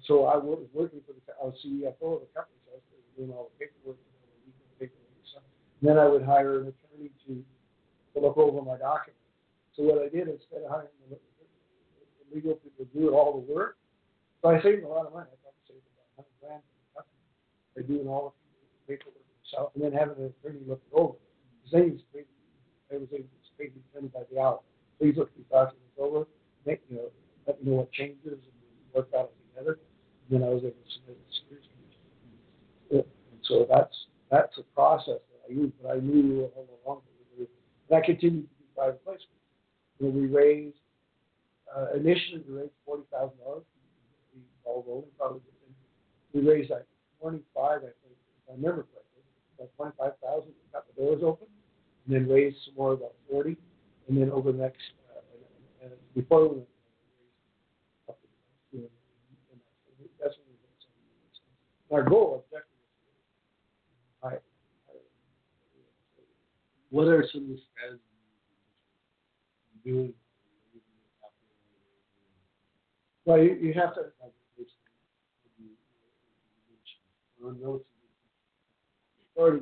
so 0.07 0.27
I 0.27 0.37
was 0.37 0.67
working 0.73 1.01
for 1.07 1.13
the, 1.13 1.23
I 1.41 1.47
was 1.47 1.57
CFO 1.61 2.21
of 2.21 2.27
the 2.27 2.31
company, 2.33 2.59
so 2.65 2.73
I 2.73 2.81
was 2.81 3.13
doing 3.17 3.31
all 3.31 3.51
the 3.53 3.57
paperwork, 3.61 4.01
and 4.01 4.13
all 4.19 4.69
the 4.73 4.87
paperwork 4.87 5.13
and 5.13 5.29
stuff. 5.29 5.47
And 5.81 5.85
then 5.89 5.99
I 5.99 6.09
would 6.09 6.25
hire 6.25 6.61
an 6.61 6.73
attorney 6.73 7.11
to, 7.29 7.45
look 8.21 8.37
over 8.37 8.61
my 8.61 8.77
documents. 8.77 9.19
So 9.73 9.89
what 9.89 10.05
I 10.05 10.09
did 10.13 10.29
instead 10.29 10.63
of 10.63 10.71
hiring 10.71 10.93
the, 11.09 11.17
legal 12.33 12.57
people 12.65 12.85
to 12.85 12.93
do 12.97 13.13
all 13.13 13.41
the 13.41 13.45
work, 13.53 13.77
so 14.41 14.49
I 14.49 14.57
saved 14.63 14.85
a 14.85 14.89
lot 14.89 15.05
of 15.05 15.13
money. 15.13 15.29
I 15.29 15.37
probably 15.45 15.65
saved 15.69 15.85
about 15.93 16.09
a 16.09 16.15
hundred 16.17 16.37
grand 16.41 16.63
for 16.65 16.81
the 16.81 16.89
company 16.97 17.21
by 17.77 17.83
doing 17.85 18.09
all 18.09 18.33
the 18.33 18.97
paperwork 18.97 19.21
myself, 19.45 19.73
and 19.77 19.85
then 19.85 19.93
having 19.93 20.17
an 20.17 20.33
attorney 20.33 20.65
look 20.65 20.81
it 20.81 20.93
over. 20.97 21.21
Because 21.61 21.73
then 21.73 21.85
he's 21.93 22.05
paid, 22.13 22.29
I 22.89 23.01
was 23.01 23.13
able 23.13 23.29
to 23.29 23.53
pay 23.61 23.69
the 23.69 24.09
by 24.09 24.25
the 24.33 24.41
hour. 24.41 24.65
Please 25.03 25.19
look 25.19 25.35
these 25.35 25.51
documents 25.51 25.99
over, 25.99 26.31
make 26.65 26.79
you 26.89 26.95
know, 26.95 27.11
let 27.49 27.59
me 27.59 27.73
know 27.73 27.79
what 27.79 27.91
changes, 27.91 28.39
and 28.39 28.39
we 28.39 28.71
worked 28.95 29.13
out 29.19 29.33
together. 29.51 29.83
And 30.31 30.31
then 30.31 30.47
I 30.47 30.51
was 30.55 30.63
able 30.63 30.79
to 30.79 30.91
submit 30.95 31.19
it 31.19 31.27
to 31.27 31.35
Securities 31.43 31.71
Commission. 31.75 33.03
And 33.35 33.43
so 33.43 33.67
that's 33.67 34.07
that's 34.31 34.55
a 34.59 34.63
process 34.79 35.19
that 35.19 35.43
I 35.43 35.59
use, 35.59 35.73
but 35.83 35.91
I 35.91 35.99
knew 35.99 36.47
all 36.55 36.71
along 36.87 37.03
that 37.03 37.11
we 37.35 37.51
and 37.51 37.99
I 37.99 38.07
continued 38.07 38.47
to 38.47 38.55
do 38.63 38.65
private 38.79 39.03
placement. 39.03 39.43
Know, 39.99 40.15
we 40.15 40.31
raised 40.31 40.79
uh, 41.67 41.99
initially 41.99 42.47
we 42.47 42.63
raised 42.63 42.79
forty 42.87 43.03
thousand 43.11 43.43
dollars. 43.43 43.67
We 44.31 44.47
all 44.63 44.87
rolling 44.87 45.11
probably. 45.19 45.43
We 46.33 46.47
raised 46.47 46.71
like 46.71 46.87
twenty 47.21 47.43
five, 47.51 47.83
I 47.83 47.91
think, 48.07 48.15
if 48.15 48.47
I 48.47 48.55
remember 48.55 48.87
correctly, 48.87 49.27
about 49.59 49.75
twenty 49.75 49.95
five 49.99 50.15
thousand. 50.23 50.55
Got 50.73 50.87
the 50.87 50.95
doors 50.95 51.27
open, 51.27 51.51
and 52.07 52.15
then 52.15 52.31
raised 52.31 52.59
some 52.65 52.79
more 52.79 52.93
about 52.93 53.19
forty, 53.29 53.59
and 54.13 54.21
then 54.21 54.31
over 54.31 54.53
the 54.53 54.59
next 54.59 54.83
uh, 55.17 55.21
and 55.83 55.93
before 56.15 56.47
we 56.47 56.57
uh, 56.59 58.11
up 58.11 58.21
to 58.21 58.29
two 58.71 58.77
hundred, 58.77 58.91
and 59.51 59.61
that's 60.21 60.35
what 60.37 60.47
we 60.49 60.53
did. 60.61 61.95
Our 61.95 62.03
goal 62.03 62.45
objective 62.45 62.69
high. 64.23 64.39
What 66.91 67.09
are 67.09 67.25
some 67.33 67.45
of 67.45 67.49
the 67.49 67.59
strategies 67.73 68.01
you're 69.83 69.95
doing? 69.95 70.13
Well, 73.25 73.39
you, 73.39 73.55
you 73.55 73.73
have 73.73 73.95
to. 73.95 74.01
Well, 79.35 79.61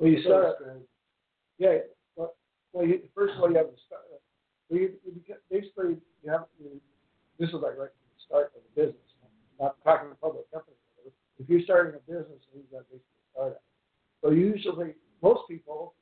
you 0.00 0.22
start. 0.22 0.56
Yeah. 1.58 1.78
Well, 2.72 2.86
you, 2.86 3.00
first 3.14 3.34
of 3.34 3.40
all, 3.40 3.50
you 3.50 3.56
have 3.56 3.70
to 3.70 3.80
start. 3.86 4.02
Well, 4.10 4.80
you, 4.80 4.92
you 5.04 5.20
basically 5.50 5.98
you 6.22 6.30
have. 6.30 6.46
This 7.38 7.48
is 7.48 7.54
like 7.54 7.76
right 7.76 7.92
from 7.92 8.08
the 8.12 8.22
start 8.24 8.52
of 8.56 8.62
the 8.64 8.72
business. 8.74 9.08
Not 9.60 9.76
talking 9.84 10.10
to 10.10 10.16
public 10.16 10.50
company. 10.52 10.76
If 11.38 11.48
you're 11.48 11.62
starting 11.62 11.94
a 11.94 12.02
business, 12.08 12.40
you've 12.52 12.70
got 12.72 12.88
to 12.88 12.96
basically 12.96 13.24
start 13.32 13.52
it. 13.60 13.62
So 14.24 14.30
usually, 14.32 14.96
most 15.22 15.44
people 15.48 15.94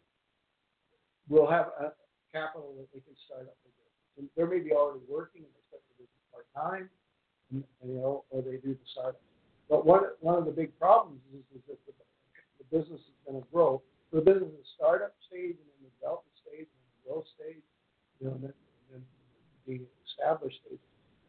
will 1.29 1.51
have 1.51 1.75
a 1.79 1.93
capital 2.33 2.75
that 2.79 2.87
they 2.95 3.01
can 3.01 3.15
start 3.27 3.47
up 3.47 3.59
with. 3.63 3.75
And 4.19 4.31
they 4.39 4.47
may 4.47 4.63
be 4.63 4.71
already 4.71 5.03
working 5.11 5.43
and 5.43 5.51
they 5.51 5.65
start 5.67 5.83
the 5.91 6.07
business 6.07 6.23
part 6.31 6.47
time, 6.55 6.87
you 7.51 7.67
know, 7.83 8.25
or 8.31 8.43
they 8.43 8.63
do 8.63 8.75
the 8.75 8.89
startup. 8.91 9.21
But 9.69 9.87
one 9.87 10.05
one 10.21 10.39
of 10.39 10.45
the 10.45 10.55
big 10.55 10.71
problems 10.79 11.19
is, 11.35 11.43
is 11.55 11.63
that 11.67 11.79
the, 11.87 11.93
the 12.63 12.67
business 12.71 13.01
is 13.03 13.17
going 13.27 13.43
to 13.43 13.47
grow. 13.51 13.83
The 14.13 14.23
business 14.23 14.55
is 14.55 14.67
startup 14.79 15.15
stage 15.27 15.59
and 15.59 15.67
then 15.75 15.91
the 15.91 15.93
development 15.99 16.34
and 17.05 17.13
growth 17.13 17.25
stage, 17.37 17.63
you 18.21 18.27
know, 18.27 18.35
and 18.35 18.45
then, 18.45 18.55
and 18.93 19.03
then 19.03 19.05
the 19.67 19.85
established 20.09 20.59
stage. 20.67 20.81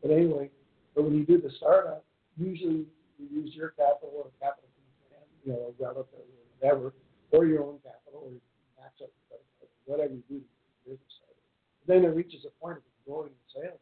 But 0.01 0.11
anyway, 0.11 0.49
but 0.95 1.03
when 1.03 1.15
you 1.15 1.25
do 1.25 1.41
the 1.41 1.51
startup, 1.57 2.03
usually 2.37 2.85
you 3.19 3.27
use 3.31 3.55
your 3.55 3.69
capital 3.69 4.11
or 4.13 4.31
capital 4.39 4.69
from 4.75 5.19
you 5.43 5.53
know, 5.53 5.73
a 5.73 5.83
relative 5.83 6.13
or 6.13 6.43
whatever, 6.59 6.93
or 7.31 7.45
your 7.45 7.63
own 7.63 7.79
capital, 7.83 8.23
or 8.25 8.31
you 8.31 8.41
max 8.79 8.93
out 9.01 9.09
your 9.11 9.25
credit 9.29 9.47
card, 9.59 9.69
whatever 9.85 10.13
you 10.13 10.23
do 10.29 10.39
to 10.39 10.45
the 10.85 10.91
business. 10.91 11.13
Then 11.87 12.03
it 12.03 12.15
reaches 12.15 12.45
a 12.45 12.53
point 12.61 12.77
of 12.77 12.83
growing 13.05 13.29
the 13.29 13.61
sales. 13.61 13.79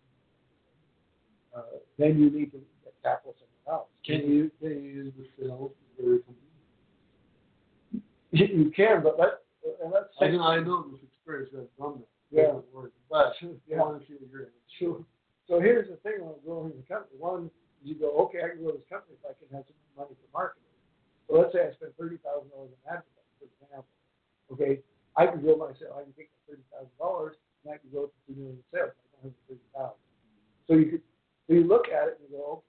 Uh, 1.56 1.80
then 1.98 2.20
you 2.20 2.30
need 2.30 2.52
to 2.52 2.60
get 2.84 2.94
capital 3.04 3.36
somewhere 3.40 3.80
else. 3.80 3.88
Can 4.06 4.28
you, 4.30 4.52
can 4.60 4.84
you 4.84 4.90
use 4.90 5.14
the 5.18 5.28
sales 5.40 5.72
for 5.96 6.04
your 6.04 6.20
company? 6.20 6.40
You, 8.32 8.72
can, 8.76 9.04
but 9.04 9.20
let 9.20 9.46
and 9.84 9.94
let's 9.94 10.10
I 10.20 10.28
know, 10.28 10.42
I 10.42 10.60
know 10.60 10.84
this 10.90 11.13
experience, 11.24 11.56
I've 11.56 11.72
done 11.80 12.04
that. 12.04 12.12
Yeah. 12.36 12.60
But 13.10 13.34
Yeah. 13.68 13.80
want 13.80 14.02
to 14.02 14.08
see 14.08 14.20
what 14.20 14.28
you're. 14.28 14.52
So, 15.48 15.60
here's 15.60 15.88
the 15.88 15.96
thing 16.04 16.20
on 16.24 16.36
growing 16.44 16.72
the 16.76 16.84
company. 16.88 17.16
One, 17.20 17.52
you 17.84 17.96
go, 17.96 18.12
okay, 18.28 18.40
I 18.44 18.56
can 18.56 18.64
grow 18.64 18.72
this 18.76 18.88
company 18.92 19.16
if 19.20 19.24
I 19.28 19.36
can 19.36 19.52
have 19.56 19.68
some 19.68 19.76
money 19.96 20.16
for 20.16 20.30
marketing. 20.32 20.72
So 21.28 21.40
let's 21.40 21.52
say 21.56 21.68
I 21.68 21.72
spend 21.76 21.96
thirty 22.00 22.20
thousand 22.24 22.52
dollars 22.52 22.72
on 22.84 23.00
advertising, 23.00 23.40
for 23.40 23.48
example. 23.48 23.92
Okay, 24.52 24.74
I 25.16 25.28
can 25.28 25.40
grow 25.44 25.56
my 25.56 25.72
sales. 25.80 25.96
I 25.96 26.04
can 26.04 26.16
take 26.16 26.32
that 26.32 26.44
thirty 26.48 26.66
thousand 26.72 26.96
dollars 27.00 27.36
and 27.64 27.76
I 27.76 27.78
can 27.80 27.92
go 27.92 28.08
to 28.12 28.16
two 28.28 28.36
million 28.40 28.60
sales. 28.72 28.92
I 28.92 29.04
don't 29.24 29.32
have 29.32 29.36
the 29.36 29.44
thirty 29.56 29.68
thousand. 29.76 30.04
So 30.68 30.72
you 30.80 30.88
could, 30.96 31.04
so 31.48 31.50
you 31.60 31.64
look 31.68 31.88
at 31.92 32.08
it 32.12 32.20
and 32.20 32.28
you 32.32 32.40
go, 32.40 32.64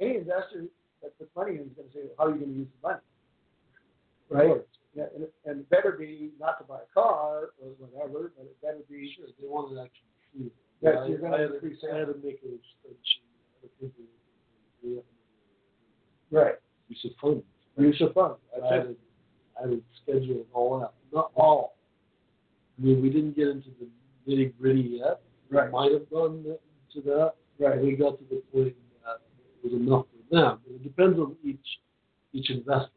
any 0.00 0.16
investor 0.24 0.68
that 1.04 1.16
puts 1.20 1.32
money 1.36 1.56
in 1.60 1.68
is 1.68 1.76
going 1.76 1.88
to 1.88 1.94
say, 1.94 2.04
how 2.16 2.28
are 2.28 2.32
you 2.32 2.40
going 2.40 2.52
to 2.52 2.58
use 2.64 2.72
the 2.72 2.80
money? 2.88 3.04
Right? 4.28 4.64
Yeah, 4.94 5.04
and, 5.14 5.24
it- 5.24 5.34
and 5.44 5.60
it 5.60 5.70
better 5.70 5.92
be 5.92 6.30
not 6.40 6.58
to 6.58 6.64
buy 6.64 6.80
a 6.82 6.92
car 6.94 7.50
or 7.62 7.68
whatever, 7.78 8.32
but 8.36 8.44
it 8.46 8.60
better 8.60 8.80
be 8.88 9.12
Sure, 9.16 9.26
they 9.40 9.46
want 9.46 9.72
to 9.72 9.80
actually 9.80 10.46
it. 10.46 10.52
Yes, 10.80 10.96
I- 10.98 11.06
you're 11.06 11.34
I 11.34 11.40
had 11.40 11.50
increase 11.52 11.78
I 11.84 11.96
had 11.96 12.06
to 12.06 12.14
make 12.24 12.42
a 12.42 12.48
spreadsheet. 12.48 13.22
I 13.22 13.60
had 13.62 13.70
to 13.70 13.76
think 13.78 13.92
of 13.98 14.98
it. 14.98 15.04
right. 16.30 16.54
Use 16.88 17.04
of 17.04 17.10
funds. 17.20 17.44
Use 17.76 18.00
of 18.00 18.12
funds. 18.14 18.38
I 18.54 18.56
it. 18.76 18.82
to, 18.82 18.96
I 19.58 19.60
had 19.62 19.70
to 19.70 19.82
schedule 20.02 20.40
it 20.40 20.46
all 20.52 20.82
out, 20.82 20.94
not 21.12 21.30
all. 21.36 21.76
I 22.78 22.82
mean, 22.82 23.02
we 23.02 23.10
didn't 23.10 23.36
get 23.36 23.48
into 23.48 23.68
the 23.78 23.86
nitty 24.30 24.54
gritty 24.58 24.80
yet. 25.02 25.20
Right. 25.50 25.66
We 25.66 25.72
might 25.72 25.92
have 25.92 26.10
gone 26.10 26.44
to 26.94 27.00
that. 27.02 27.34
Right. 27.58 27.80
We 27.80 27.92
got 27.92 28.18
to 28.18 28.24
the 28.30 28.42
point 28.52 28.74
that 29.04 29.20
it 29.62 29.64
was 29.64 29.72
enough 29.74 30.06
for 30.06 30.34
them, 30.34 30.60
but 30.66 30.74
it 30.74 30.82
depends 30.82 31.18
on 31.18 31.36
each, 31.44 31.58
each 32.32 32.50
investor? 32.50 32.90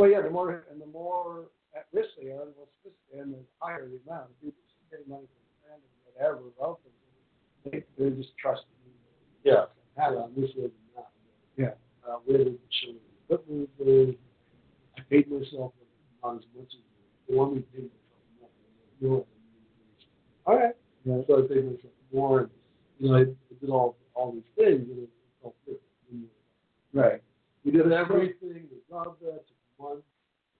Well, 0.00 0.08
yeah, 0.08 0.22
the 0.22 0.30
more 0.30 0.64
and 0.70 0.80
the 0.80 0.86
more 0.86 1.50
at 1.76 1.84
risk 1.92 2.08
they 2.16 2.30
are, 2.30 2.48
the 2.48 2.56
more 2.56 2.72
sophisticated 2.80 3.20
and 3.20 3.34
the 3.34 3.44
higher 3.58 3.84
the 3.84 4.00
amount. 4.08 4.30
If 4.40 4.48
you're 4.48 4.56
just 4.56 4.80
getting 4.88 5.12
money 5.12 5.28
from 5.28 5.44
a 5.44 5.56
friend 5.60 5.80
or 5.84 6.00
whatever, 6.08 6.40
relatives, 6.56 6.96
they 7.68 7.84
they're 8.00 8.16
just 8.16 8.32
trusting 8.40 8.64
you. 8.88 8.96
Yeah. 9.44 9.68
Have 10.00 10.14
Yeah, 10.14 10.24
it. 10.24 10.40
this 10.40 10.50
was 10.56 10.70
not. 10.96 11.12
Yeah. 11.58 11.76
Uh, 12.00 12.16
we 12.26 12.32
had 12.32 12.46
to 12.46 12.56
show 12.80 12.96
the 12.96 13.34
equipment, 13.36 13.68
uh, 13.76 14.16
I 14.96 15.04
paid 15.10 15.30
myself 15.30 15.76
not 16.24 16.36
as 16.36 16.48
much 16.56 16.72
as 16.72 16.80
the 17.28 17.36
one 17.36 17.52
we 17.56 17.60
paid 17.60 17.90
myself 18.40 18.52
more. 19.02 19.24
All 20.46 20.56
right. 20.56 20.76
Yeah. 21.04 21.20
So 21.28 21.44
I 21.44 21.46
paid 21.46 21.64
myself 21.66 21.92
more, 22.10 22.38
and, 22.40 22.50
you 22.98 23.08
know, 23.10 23.16
I 23.18 23.24
did 23.60 23.68
all, 23.68 23.98
all 24.14 24.32
these 24.32 24.48
things, 24.56 24.80
and 24.88 25.02
it 25.04 25.10
felt 25.42 25.54
good. 25.66 25.76
Right. 26.94 27.20
We 27.66 27.72
did 27.72 27.92
everything, 27.92 28.64
the 28.72 28.80
job 28.88 29.16
that, 29.20 29.44
month, 29.80 30.04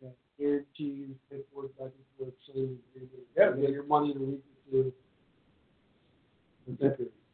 yeah, 0.03 0.11
guarantees, 0.39 1.15
paperwork 1.31 1.77
back 1.79 1.93
and 1.93 2.07
forth, 2.19 2.35
signing 2.47 2.79
agreement. 2.91 3.27
Yeah. 3.37 3.55
You 3.55 3.61
get 3.61 3.71
your 3.71 3.85
money 3.85 4.13
in 4.13 4.17
a 4.17 4.25
week 4.25 4.45
or 4.73 4.83
two. 4.85 4.93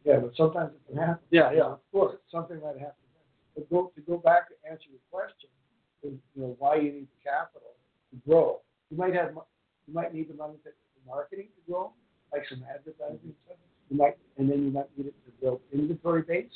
Yeah, 0.05 0.19
but 0.21 0.33
sometimes 0.37 0.73
it 0.73 0.89
can 0.89 0.99
happen. 0.99 1.25
Yeah, 1.31 1.51
yeah. 1.53 1.67
Of 1.67 1.81
course, 1.93 2.17
something 2.31 2.61
might 2.61 2.79
happen. 2.79 3.05
But 3.55 3.69
go 3.71 3.91
to 3.95 4.01
go 4.03 4.19
back 4.19 4.49
to 4.49 4.55
answer 4.71 4.85
your 4.91 5.01
question, 5.11 5.51
is, 6.03 6.13
you 6.35 6.43
know, 6.43 6.57
why 6.59 6.77
you 6.77 6.93
need 6.93 7.09
the 7.09 7.31
capital 7.31 7.75
to 8.11 8.17
grow. 8.29 8.61
You 8.91 8.97
might 8.97 9.15
have, 9.15 9.31
you 9.87 9.95
might 9.95 10.15
need 10.15 10.29
the 10.29 10.35
money 10.35 10.55
for 10.63 10.73
marketing 11.07 11.49
to 11.57 11.73
grow, 11.73 11.93
like 12.33 12.43
some 12.49 12.63
advertising 12.73 13.35
stuff. 13.45 13.57
You 13.91 13.97
might, 13.97 14.17
and 14.39 14.51
then 14.51 14.63
you 14.63 14.71
might 14.71 14.91
need 14.97 15.09
it 15.09 15.15
to 15.27 15.33
build 15.41 15.61
inventory 15.73 16.23
base. 16.23 16.53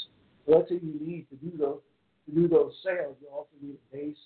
So 0.46 0.56
let's 0.56 0.68
say 0.68 0.76
you 0.82 0.98
need 1.00 1.26
to 1.30 1.36
do 1.36 1.56
those, 1.56 1.80
to 2.26 2.34
do 2.34 2.48
those 2.48 2.72
sales, 2.84 3.16
you 3.20 3.28
also 3.32 3.50
need 3.62 3.74
a 3.74 3.96
base 3.96 4.16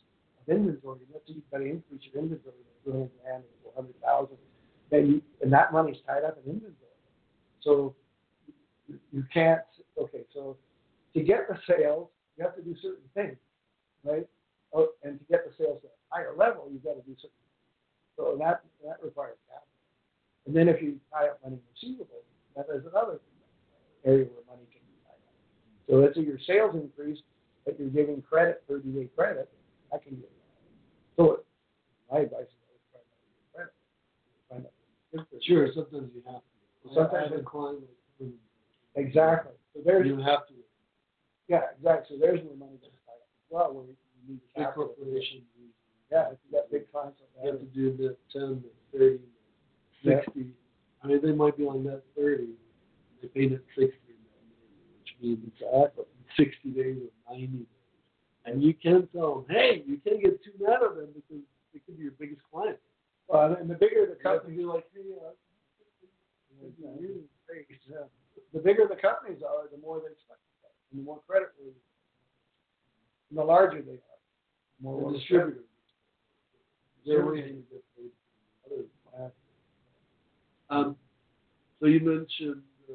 inventory. 0.48 1.00
Let's 1.12 1.24
you've 1.26 1.48
got 1.50 1.58
to 1.58 1.64
increase 1.64 2.02
your 2.12 2.22
inventory 2.22 2.54
to 2.56 2.84
two 2.84 2.92
hundred 2.92 3.10
grand 3.22 3.44
or 3.44 3.56
four 3.62 3.72
hundred 3.76 4.00
thousand. 4.00 4.36
Then 4.90 5.06
you, 5.06 5.22
and 5.42 5.52
that 5.52 5.72
money's 5.72 5.96
tied 6.06 6.24
up 6.24 6.38
in 6.44 6.52
inventory. 6.52 6.98
So 7.60 7.94
you- 9.12 9.24
can't, 9.32 9.62
okay, 9.98 10.24
so 10.32 10.56
to 11.14 11.22
get 11.22 11.48
the 11.48 11.58
sales, 11.66 12.08
you 12.36 12.44
have 12.44 12.54
to 12.56 12.62
do 12.62 12.74
certain 12.82 13.08
things, 13.14 13.36
right? 14.04 14.28
Oh, 14.72 14.90
and 15.02 15.18
to 15.18 15.24
get 15.26 15.44
the 15.46 15.52
sales 15.56 15.80
to 15.82 15.88
a 15.88 15.90
higher 16.10 16.34
level, 16.36 16.68
you've 16.70 16.84
got 16.84 16.94
to 16.94 17.02
do 17.02 17.14
certain 17.16 17.30
things. 17.30 18.16
So 18.16 18.36
that, 18.38 18.62
that 18.84 19.02
requires 19.02 19.36
capital. 19.48 19.68
And 20.46 20.54
then 20.54 20.68
if 20.68 20.82
you 20.82 21.00
tie 21.12 21.28
up 21.28 21.40
money 21.42 21.56
in 21.56 21.62
receivables, 21.72 22.26
that 22.56 22.66
is 22.74 22.84
another 22.86 23.18
area 24.04 24.26
where 24.26 24.44
money 24.46 24.66
can 24.70 24.82
be 24.86 24.94
tied 25.06 25.22
up. 25.26 25.34
So 25.88 25.96
let's 25.96 26.14
say 26.14 26.22
your 26.22 26.38
sales 26.46 26.74
increase, 26.74 27.18
but 27.64 27.78
you're 27.80 27.88
giving 27.88 28.20
credit, 28.22 28.62
thirty 28.68 28.90
day 28.90 29.08
credit, 29.16 29.50
that 29.90 30.02
can 30.04 30.16
get. 30.16 30.30
So 31.16 31.40
my 32.12 32.18
advice 32.20 32.42
is 32.42 32.64
always 35.10 35.33
Sure, 35.46 35.68
sometimes 35.74 36.10
you 36.14 36.22
have 36.26 36.40
to. 36.40 36.94
Sometimes 36.94 37.12
I 37.14 37.22
have 37.22 37.32
a 37.32 37.36
it- 37.36 37.44
client 37.44 37.80
Exactly. 38.96 39.52
So 39.74 39.80
there's, 39.84 40.06
you 40.06 40.16
have 40.18 40.46
to. 40.46 40.54
yeah, 41.48 41.62
exactly. 41.76 42.16
So 42.16 42.20
there's 42.20 42.40
where 42.44 42.54
money 42.56 42.78
goes 42.80 42.90
tied 43.04 43.18
up 43.18 43.26
as 43.26 43.50
well, 43.50 43.74
where 43.74 43.84
you 43.86 43.94
need 44.28 44.40
Big 44.56 44.66
corporations, 44.74 45.42
Yeah, 46.12 46.30
if 46.30 46.38
you 46.46 46.56
got 46.56 46.70
big 46.70 46.90
clients 46.92 47.18
you 47.20 47.50
have 47.50 47.58
to 47.58 47.66
do 47.66 47.96
the 47.96 48.16
ten, 48.32 48.62
the 48.62 48.98
thirty, 48.98 49.20
the 50.04 50.10
Yeah. 50.10 50.44
I 51.02 51.06
mean, 51.08 51.20
they 51.22 51.32
might 51.32 51.56
be 51.58 51.64
on 51.66 51.82
net 51.84 52.04
thirty, 52.16 52.54
they 53.20 53.28
paid 53.28 53.50
it 53.52 53.64
sixty, 53.76 54.14
which 55.00 55.16
means 55.20 55.40
Exactly. 55.58 56.04
sixty 56.36 56.70
days 56.70 57.02
or 57.02 57.34
ninety 57.34 57.58
days. 57.58 57.66
And 58.46 58.62
you 58.62 58.74
can 58.74 59.08
tell 59.08 59.40
them, 59.40 59.46
hey, 59.56 59.82
you 59.86 59.96
can't 59.98 60.22
get 60.22 60.42
too 60.44 60.52
mad 60.60 60.82
at 60.84 60.94
them 60.94 61.08
because 61.14 61.42
they 61.72 61.80
could 61.80 61.96
be 61.96 62.04
your 62.04 62.12
biggest 62.12 62.42
client. 62.52 62.78
Well, 63.26 63.56
and 63.58 63.68
the 63.68 63.74
bigger 63.74 64.06
the 64.06 64.12
You 64.22 64.30
have 64.30 64.42
to 64.42 64.46
company, 64.46 64.56
be 64.58 64.64
like, 64.64 64.86
hey, 64.94 65.00
uh, 65.26 65.32
really 67.00 67.24
big, 67.48 67.66
yeah. 67.90 68.04
the 68.52 68.60
bigger 68.60 68.86
the 68.88 68.96
companies 68.96 69.42
are, 69.42 69.66
the 69.72 69.78
more 69.78 69.98
they 70.00 70.12
expect, 70.12 70.40
to 70.40 70.52
pay, 70.62 70.72
and 70.92 71.00
the 71.00 71.04
more 71.04 71.20
credit 71.26 71.48
worthy. 71.58 71.72
And 73.30 73.38
the 73.38 73.44
larger 73.44 73.82
they 73.82 73.92
are, 73.92 74.20
the 74.78 74.84
more 74.84 74.98
the 75.00 75.04
we'll 75.06 75.14
distributor. 75.14 75.60
They're 77.06 77.16
Sure. 77.22 77.32
waiting 77.32 77.62
to 77.64 77.68
get 77.72 77.84
paid. 77.96 78.10
from 78.68 79.22
others. 79.22 79.32
Um, 80.70 80.96
so 81.80 81.86
you 81.86 82.00
mentioned 82.00 82.62
uh, 82.90 82.94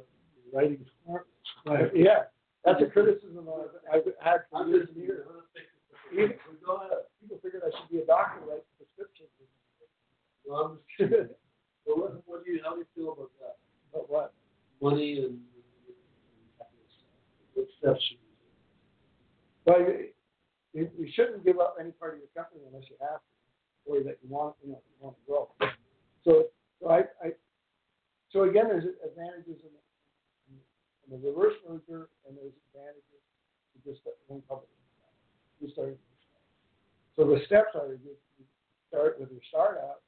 writing 0.53 0.85
smart. 1.03 1.27
Right, 1.65 1.91
Yeah, 1.95 2.29
that's 2.65 2.81
a 2.81 2.85
criticism 2.87 3.47
I've, 3.47 4.01
I've 4.01 4.13
had 4.21 4.37
for 4.49 4.61
I'm 4.63 4.69
years 4.69 4.87
and 4.93 4.97
years. 4.97 5.25
Even, 6.13 6.33
people 7.21 7.39
figured 7.43 7.61
I 7.65 7.69
should 7.77 7.89
be 7.91 7.99
a 7.99 8.05
doctor, 8.05 8.41
write 8.49 8.65
prescriptions. 8.77 9.29
well, 10.45 10.59
I'm 10.59 10.71
just 10.77 10.87
kidding. 10.97 11.29
But 11.85 11.97
what, 11.97 12.23
what 12.25 12.45
do 12.45 12.51
you, 12.51 12.59
how 12.63 12.73
do 12.73 12.79
you 12.79 12.89
feel 12.95 13.13
about 13.13 13.31
that? 13.41 13.57
But 13.93 14.09
what? 14.09 14.33
Money 14.81 15.25
and 15.25 15.39
what 17.53 17.67
steps 17.79 18.01
should 18.07 18.17
we 18.17 19.71
Well, 19.71 19.79
you, 19.79 20.07
you, 20.73 20.89
you 20.97 21.07
shouldn't 21.13 21.45
give 21.45 21.59
up 21.59 21.75
any 21.79 21.91
part 21.91 22.13
of 22.13 22.19
your 22.19 22.31
company 22.35 22.63
unless 22.67 22.89
you 22.89 22.95
have 23.01 23.19
to, 23.19 23.29
or 23.85 24.03
that 24.03 24.17
you 24.21 24.29
want, 24.29 24.55
you 24.63 24.71
know, 24.71 24.81
you 24.85 24.97
want 25.01 25.15
to 25.17 25.23
grow. 25.27 25.49
So, 26.23 26.45
so 26.81 26.89
I, 26.89 26.99
I, 27.23 27.31
so 28.31 28.43
again, 28.43 28.65
there's 28.69 28.85
advantages 29.03 29.61
in, 29.63 29.73
in 31.09 31.17
the 31.17 31.27
reverse 31.27 31.57
merger, 31.65 32.09
and 32.27 32.37
there's 32.37 32.53
advantages 32.69 33.21
to 33.73 33.77
just 33.81 34.05
one 34.29 34.41
company. 34.47 34.69
You 35.59 35.69
start. 35.73 35.97
So 37.17 37.25
the 37.27 37.41
steps 37.49 37.75
are 37.75 37.91
you, 37.97 38.13
you 38.37 38.45
start 38.87 39.19
with 39.19 39.27
your 39.33 39.43
startup. 39.49 39.99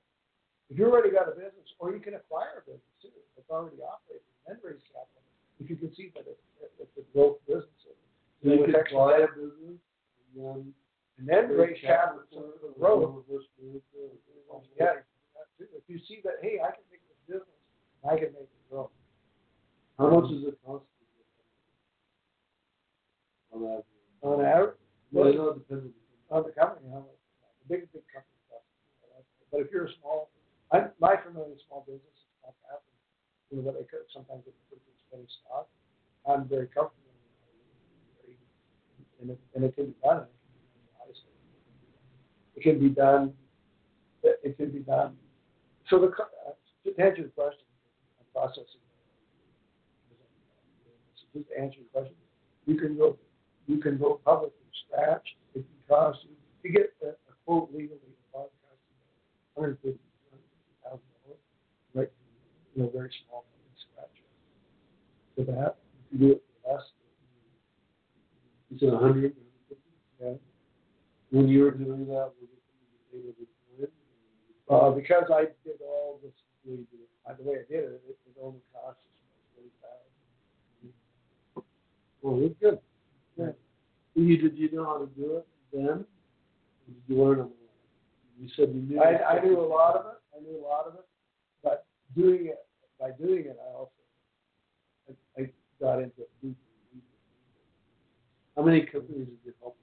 If 0.70 0.78
you 0.80 0.88
already 0.88 1.12
got 1.12 1.28
a 1.28 1.36
business, 1.36 1.68
or 1.80 1.92
you 1.92 2.00
can 2.00 2.16
acquire 2.16 2.64
a 2.64 2.70
business 2.70 2.96
too, 3.02 3.12
that's 3.36 3.50
already 3.52 3.84
operating, 3.84 4.24
and 4.48 4.56
then 4.56 4.64
raise 4.64 4.80
capital. 4.96 5.20
If 5.60 5.68
you 5.70 5.76
can 5.76 5.92
see 5.94 6.14
that 6.16 6.24
it's, 6.30 6.40
it's 6.80 6.96
a 6.96 7.04
growth 7.12 7.44
business. 7.44 7.68
You 8.42 8.62
With 8.64 8.72
could 8.74 8.96
buy 8.96 9.22
a 9.22 9.30
business 9.36 9.78
and 9.78 10.34
then 10.38 10.60
and 11.20 11.26
then 11.28 11.52
raise 11.54 11.78
capital 11.84 12.24
for 12.32 12.56
the 12.64 12.72
growth. 12.80 13.26
Reverse 13.28 13.46
merger. 13.60 13.84
Yeah, 14.80 15.04
if 15.60 15.86
you 15.92 16.00
see 16.08 16.22
that, 16.24 16.40
hey, 16.42 16.58
I 16.64 16.72
can 16.74 16.86
make 16.90 17.04
this 17.06 17.20
business, 17.28 17.60
I 18.08 18.16
can 18.18 18.32
make 18.34 18.50
it 18.50 18.64
grow. 18.72 18.90
How 20.00 20.10
much 20.10 20.32
does 20.32 20.42
it 20.50 20.58
cost? 20.66 20.82
to 20.88 21.06
get 21.14 21.28
that? 23.54 23.54
On 23.54 23.62
average. 23.62 23.86
On 24.24 24.40
average, 24.42 24.80
Well, 25.12 25.28
I 25.28 25.32
know 25.38 25.50
it 25.54 25.60
depends 25.62 25.86
on 25.86 25.94
the 25.94 26.00
on 26.34 26.42
the 26.48 26.54
company, 26.58 26.88
how 26.90 27.04
much, 27.06 27.20
the 27.62 27.66
big, 27.70 27.86
big 27.94 28.02
company 28.10 28.40
costs. 28.50 28.66
But 29.52 29.62
if 29.62 29.68
you're 29.70 29.86
a 29.86 29.94
small, 30.02 30.32
I, 30.74 30.88
my 30.98 31.20
familiar 31.22 31.52
with 31.54 31.62
small 31.70 31.84
business 31.86 32.16
is 32.18 32.32
not 32.42 32.56
happen. 32.66 32.90
You 33.52 33.60
know, 33.62 33.70
that 33.70 33.76
they 33.78 33.86
could 33.86 34.08
sometimes 34.10 34.42
get 34.48 34.56
pretty 34.72 34.82
penny 35.12 35.28
stock. 35.44 35.68
I'm 36.26 36.48
very 36.50 36.66
comfortable. 36.72 37.14
very- 38.24 38.40
And 39.22 39.30
it, 39.36 39.40
and 39.54 39.62
it 39.68 39.76
can 39.76 39.92
be 39.94 39.98
done. 40.02 40.26
Honestly, 40.98 41.36
it 42.56 42.64
can 42.64 42.80
be 42.80 42.90
done. 42.90 43.36
It 44.24 44.40
it 44.44 44.58
can 44.58 44.72
be 44.72 44.80
done. 44.80 45.14
So 45.92 46.00
the 46.00 46.08
co- 46.16 46.32
uh, 46.48 46.56
to 46.88 46.90
answer 46.98 47.28
your 47.28 47.36
question, 47.36 47.68
I'm 48.24 48.28
processing. 48.32 48.80
Just 51.20 51.28
to 51.34 51.60
answer 51.60 51.80
your 51.80 51.90
question, 51.92 52.16
you 52.66 52.78
can 52.80 52.98
go, 52.98 53.18
you 53.68 53.78
can 53.80 53.98
go 53.98 54.22
public 54.24 54.52
from 54.56 54.72
scratch. 54.88 55.28
It 55.56 55.66
can 55.68 55.80
cost 55.90 56.20
you, 56.24 56.36
you 56.64 56.72
get 56.72 56.94
a, 57.04 57.10
a 57.10 57.34
quote 57.46 57.70
legally, 57.74 58.00
it 58.00 58.18
probably 58.32 58.52
costs 58.64 58.86
you 58.88 59.62
hundred 59.62 59.78
fifty, 59.84 60.00
thousand 60.84 61.02
dollars, 61.26 61.44
right? 61.94 62.12
You 62.76 62.84
know, 62.84 62.90
very 62.94 63.12
small 63.28 63.44
from 63.44 63.76
scratch. 63.92 64.16
For 65.36 65.41
that, 65.56 65.76
if 66.12 66.20
you 66.20 66.28
do 66.28 66.32
it 66.34 66.44
for 66.64 66.74
less, 66.74 66.84
said 68.80 68.90
a 68.90 68.98
hundred? 68.98 69.36
yeah. 70.22 70.34
When 71.32 71.48
you 71.48 71.64
were 71.64 71.72
doing 71.72 72.06
that, 72.08 72.32
was 72.40 72.50
it 73.14 73.18
able 73.18 73.34
to 73.34 73.46
do 73.78 73.84
it? 73.84 73.94
Uh, 74.70 74.92
because 74.92 75.24
I 75.34 75.46
did 75.64 75.82
all 75.86 76.20
this, 76.24 76.32
the, 76.66 76.72
the, 76.92 77.44
the 77.44 77.50
way 77.50 77.58
I 77.58 77.72
did 77.72 77.84
it, 77.84 78.02
it, 78.08 78.18
it 78.26 78.36
only 78.42 78.60
cost 78.74 78.98
us 78.98 79.04
forty 79.56 79.72
thousand. 79.82 81.66
Well, 82.22 82.40
it's 82.46 82.56
good. 82.60 82.80
Yeah. 83.38 83.54
You, 84.16 84.38
did 84.38 84.58
you 84.58 84.72
know 84.74 84.86
how 84.86 84.98
to 85.00 85.08
do 85.20 85.38
it 85.38 85.48
then? 85.74 86.06
Did 86.88 86.96
you 87.08 87.24
learn 87.24 87.40
it? 87.40 87.46
You 88.40 88.50
said 88.56 88.74
you 88.74 88.82
knew. 88.82 89.02
I, 89.02 89.38
I 89.38 89.44
knew 89.44 89.60
a 89.60 89.62
lot 89.62 89.96
of 89.96 90.06
it, 90.08 90.18
I 90.36 90.42
knew 90.42 90.60
a 90.60 90.66
lot 90.66 90.88
of 90.88 90.96
it, 90.96 91.06
but 91.64 91.86
doing 92.16 92.48
it, 92.48 92.66
by 93.00 93.12
doing 93.12 93.46
it, 93.46 93.58
I 93.62 93.74
also, 93.78 93.92
got 95.82 96.00
into. 96.02 96.24
How 98.56 98.64
many 98.64 98.82
companies 98.86 99.28
did 99.28 99.38
you 99.46 99.54
help? 99.62 99.78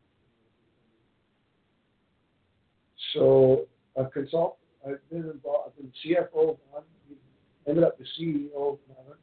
So 3.14 3.66
a 3.96 4.04
consultant, 4.06 4.58
I've 4.86 5.10
been 5.10 5.30
involved, 5.30 5.72
I've 5.72 5.76
been 5.76 5.92
CFO 6.04 6.50
of 6.50 6.56
one, 6.70 6.82
ended 7.66 7.84
up 7.84 7.98
the 7.98 8.04
CEO 8.18 8.74
of 8.74 8.78
another. 8.88 9.18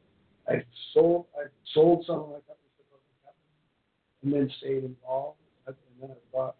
I 0.48 0.62
sold, 0.92 1.26
I 1.36 1.46
sold 1.74 2.04
some 2.06 2.16
of 2.20 2.28
my 2.28 2.40
companies 2.46 2.74
to 2.78 2.84
companies, 3.24 4.22
and 4.22 4.32
then 4.32 4.50
stayed 4.58 4.84
involved. 4.84 5.38
And 5.66 5.76
then 6.00 6.10
I 6.10 6.14
bought, 6.32 6.56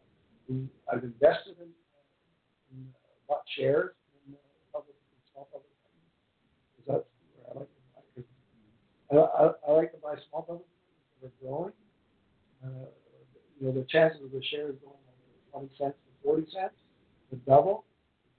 I've 0.92 1.05
invested 1.05 1.57
in, 1.61 1.68
in 2.72 2.87
bought 3.29 3.42
shares 3.57 3.92
in 4.26 4.35
public, 4.72 4.96
small 5.33 5.48
public 5.52 5.70
companies 5.83 6.11
where 6.87 6.96
I 7.55 7.59
like 7.61 7.68
to 7.68 7.81
buy. 7.94 8.02
'Cause 8.14 8.24
I, 9.12 9.51
I, 9.69 9.73
like 9.73 9.92
to 9.92 9.99
buy 9.99 10.14
small 10.29 10.42
companies 10.42 10.66
that 11.23 11.29
are 11.29 11.38
growing. 11.40 11.73
Uh, 12.64 12.90
you 13.61 13.66
know, 13.66 13.73
the 13.73 13.87
chances 13.88 14.21
of 14.25 14.33
the 14.33 14.42
shares 14.51 14.75
going 14.83 14.99
from 15.53 15.69
twenty 15.69 15.71
cents 15.79 15.95
to 15.95 16.11
forty 16.25 16.47
cents 16.51 16.75
to 17.31 17.37
double 17.47 17.85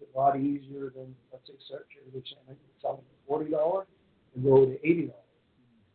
is 0.02 0.08
a 0.14 0.18
lot 0.18 0.38
easier 0.38 0.92
than, 0.94 1.16
let's 1.32 1.48
say, 1.48 1.56
search 1.70 1.88
shares, 1.94 2.12
which 2.14 2.30
I 2.36 2.42
think 2.48 2.60
is 2.60 2.82
selling 2.82 3.02
for 3.02 3.18
forty 3.28 3.52
dollars 3.52 3.88
and 4.36 4.44
go 4.44 4.66
to 4.66 4.76
eighty 4.84 5.08
dollars. 5.08 5.32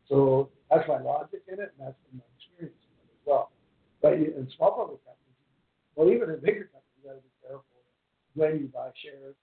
So 0.09 0.51
that's 0.71 0.89
my 0.89 1.01
logic 1.01 1.43
in 1.49 1.61
it, 1.61 1.73
and 1.77 1.81
that's 1.87 1.99
been 2.09 2.19
my 2.19 2.29
experience 2.37 2.81
in 2.81 2.97
it 2.97 3.13
as 3.13 3.23
well. 3.27 3.53
But 4.01 4.15
in 4.15 4.49
small 4.57 4.73
public 4.73 5.05
companies, 5.05 5.41
well, 5.95 6.09
even 6.11 6.31
in 6.33 6.41
bigger 6.41 6.73
companies, 6.73 6.97
you 6.97 7.07
got 7.07 7.21
to 7.21 7.23
be 7.23 7.35
careful 7.45 7.81
when 8.35 8.59
you 8.59 8.67
buy 8.73 8.91
shares. 8.99 9.37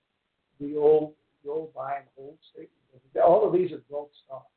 The 0.60 0.76
old, 0.76 1.13
the 1.46 1.52
old 1.52 1.74
buy 1.74 2.04
and 2.04 2.08
hold 2.18 2.36
statement. 2.52 2.76
All 3.24 3.48
of 3.48 3.54
these 3.54 3.72
are 3.72 3.80
growth 3.88 4.12
stocks. 4.26 4.52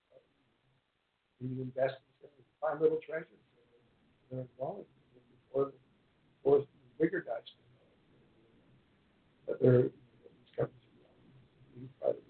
You 1.42 1.62
invest 1.62 1.94
in 2.22 2.28
you 2.38 2.44
find 2.60 2.80
little 2.80 3.00
treasures. 3.04 3.26
Before 4.30 5.66
the 6.44 6.66
bigger 6.98 7.20
guys. 7.26 7.42
But 9.46 9.60
they're 9.60 9.82
these 9.82 9.90
companies. 10.56 10.86
are 11.76 11.88
private. 12.00 12.22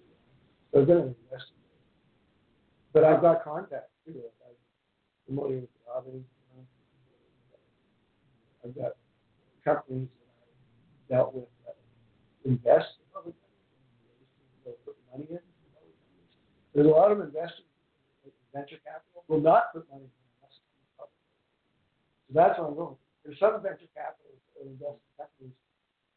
They're 0.73 0.85
going 0.85 1.01
to 1.01 1.07
invest. 1.07 1.51
But 2.91 3.03
I've 3.03 3.21
got 3.21 3.43
contacts 3.43 3.91
too. 4.05 4.15
Familiar 5.27 5.61
with 5.61 5.69
Robin. 5.87 6.13
You 6.13 6.23
know. 6.57 6.65
I've 8.65 8.75
got 8.75 8.91
companies 9.63 10.09
that 11.09 11.15
I 11.15 11.15
dealt 11.15 11.33
with 11.33 11.45
that 11.65 11.77
invest 12.43 12.99
in 12.99 13.05
public 13.13 13.35
companies. 13.39 14.27
They'll 14.65 14.81
put 14.83 14.97
money 15.11 15.27
in. 15.29 15.39
public 15.71 15.95
companies. 15.95 16.33
There's 16.75 16.87
a 16.87 16.89
lot 16.89 17.11
of 17.11 17.21
investors, 17.21 17.69
like 18.25 18.35
venture 18.51 18.81
capital, 18.83 19.23
will 19.27 19.39
not 19.39 19.71
put 19.71 19.87
money 19.89 20.03
in 20.03 20.21
unless 20.43 20.59
it's 20.59 20.91
public. 20.99 21.23
So 22.27 22.31
that's 22.35 22.59
where 22.59 22.67
I'm 22.67 22.75
going. 23.39 23.51
There's 23.51 23.53
some 23.53 23.63
venture 23.63 23.89
capitalists 23.93 24.45
that 24.53 24.69
invest 24.69 25.01
in 25.01 25.11
companies 25.17 25.57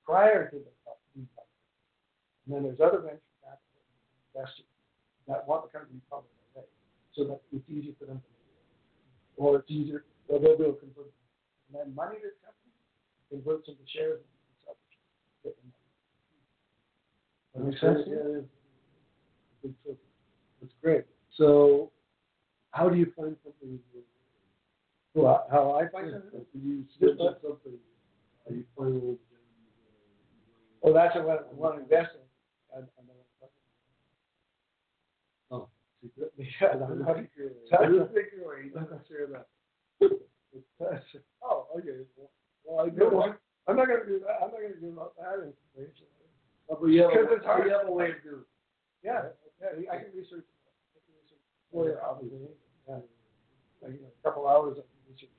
prior 0.05 0.50
to 0.50 0.57
the 0.57 0.72
pub- 0.85 1.00
being 1.14 1.29
public. 1.33 1.57
And 2.46 2.50
then 2.55 2.61
there's 2.68 2.81
other 2.81 3.00
venture 3.00 3.33
capital 3.40 3.81
investors 4.35 4.70
that 5.29 5.48
want 5.48 5.64
the 5.66 5.70
company 5.72 6.00
public 6.11 6.31
already, 6.55 6.70
so 7.16 7.24
that 7.24 7.40
it's 7.52 7.66
easier 7.68 7.94
for 7.98 8.07
them 8.07 8.20
to 8.20 8.29
make 8.31 8.46
it. 8.52 9.40
Or 9.40 9.59
it's 9.61 9.70
easier, 9.70 10.05
or 10.29 10.38
they'll 10.38 10.57
be 10.57 10.64
able 10.64 10.79
to 10.79 10.85
convert, 10.87 11.11
and 11.68 11.72
then 11.74 11.94
money 11.94 12.20
to 12.22 12.31
the 12.31 12.40
company, 12.44 12.72
converts 13.31 13.68
into 13.68 13.83
shares 13.90 14.20
and 14.22 14.55
sell 14.62 14.76
the 14.79 14.87
shares, 14.94 15.11
get 15.42 15.55
the 15.59 15.64
money. 15.66 15.83
That 17.57 17.61
makes 17.66 17.81
sense? 17.81 18.00
Yeah, 18.07 18.22
yeah. 18.22 18.46
Big 19.62 19.74
filter. 19.83 20.07
That's 20.61 20.76
great. 20.83 21.05
So, 21.35 21.90
how 22.70 22.88
do 22.88 22.96
you 22.96 23.11
find 23.16 23.37
something? 23.42 23.81
Well, 25.16 25.46
how 25.50 25.72
I 25.72 25.88
find 25.88 26.11
Yeah, 26.11 26.38
it? 26.38 26.52
Do 26.52 26.59
you 26.61 26.85
switch 26.98 27.18
up 27.20 27.40
something? 27.40 27.79
Are 28.46 28.52
you 28.52 28.64
finding? 28.76 29.18
Want 31.27 31.77
to 31.77 31.83
invest 31.83 32.15
in. 32.15 32.79
Uh, 32.79 32.87
oh. 35.51 35.51
Know. 35.51 35.69
Oh. 35.69 35.69
Yeah, 36.39 36.69
I'm 36.73 36.99
not, 37.01 37.09
I 37.09 37.89
was 37.89 38.09
thinking, 38.15 38.41
or 38.45 38.61
you 38.61 38.71
not 38.75 38.89
gonna 38.91 39.03
that. 39.33 39.47
Oh, 41.43 41.67
okay. 41.77 42.01
Well, 42.65 42.81
I 42.81 42.85
you 42.87 42.93
know 42.93 43.11
know. 43.11 43.35
I'm 43.69 43.77
not 43.77 43.89
gonna 43.89 44.07
do 44.07 44.21
that. 44.21 44.39
I'm 44.43 44.51
not 44.51 44.61
gonna 44.62 44.81
give 44.81 44.99
up 44.99 45.15
that 45.19 45.35
information. 45.43 46.07
Oh, 46.71 46.79
But 46.81 46.87
you 46.89 47.03
have, 47.03 47.11
Because 47.11 47.27
it's 47.37 47.45
hard. 47.45 47.67
you 47.67 47.73
have 47.73 47.89
a 47.89 47.93
way 47.93 48.09
to 48.09 48.21
do 48.25 48.37
it. 48.41 48.47
Yeah, 49.05 49.23
yeah, 49.61 49.91
I 49.93 49.97
can 49.99 50.11
research. 50.17 50.47
I 50.95 50.99
can 51.05 51.15
research 51.23 51.43
lawyer, 51.73 52.01
obviously. 52.03 52.39
Yeah. 52.89 52.95
Like, 53.83 53.93
you 53.93 54.01
know, 54.01 54.09
a 54.09 54.23
couple 54.25 54.49
hours. 54.49 54.79
I 54.79 54.83
can 54.83 55.12
research. 55.12 55.31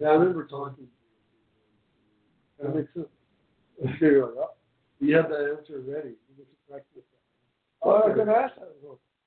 Yeah, 0.00 0.08
I 0.08 0.12
remember 0.14 0.46
talking. 0.46 0.88
That 2.60 2.74
makes 2.74 2.92
sense. 2.94 3.06
You're 4.00 4.26
like, 4.26 4.34
oh, 4.38 4.50
you 5.00 5.16
have 5.16 5.28
that 5.28 5.56
answer 5.58 5.82
ready. 5.84 6.14
You 6.28 6.44
just 6.44 6.50
practice 6.68 7.02
oh, 7.02 7.02
that. 7.02 7.86
Well, 7.86 7.96
I 7.96 8.06
was 8.06 8.16
going 8.16 8.28
to 8.28 8.34
ask 8.34 8.54
that. 8.56 8.70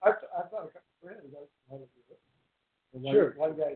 I've, 0.04 0.14
I've 0.38 0.52
got 0.52 0.66
a 0.66 0.72
couple 0.72 0.92
of 0.94 1.00
friends 1.02 1.26
that 1.34 1.48
want 1.70 1.84
to 1.84 1.90
do 1.94 2.02
it. 2.12 2.22
And 2.94 3.06
sure. 3.12 3.34
One 3.38 3.58
guy, 3.58 3.76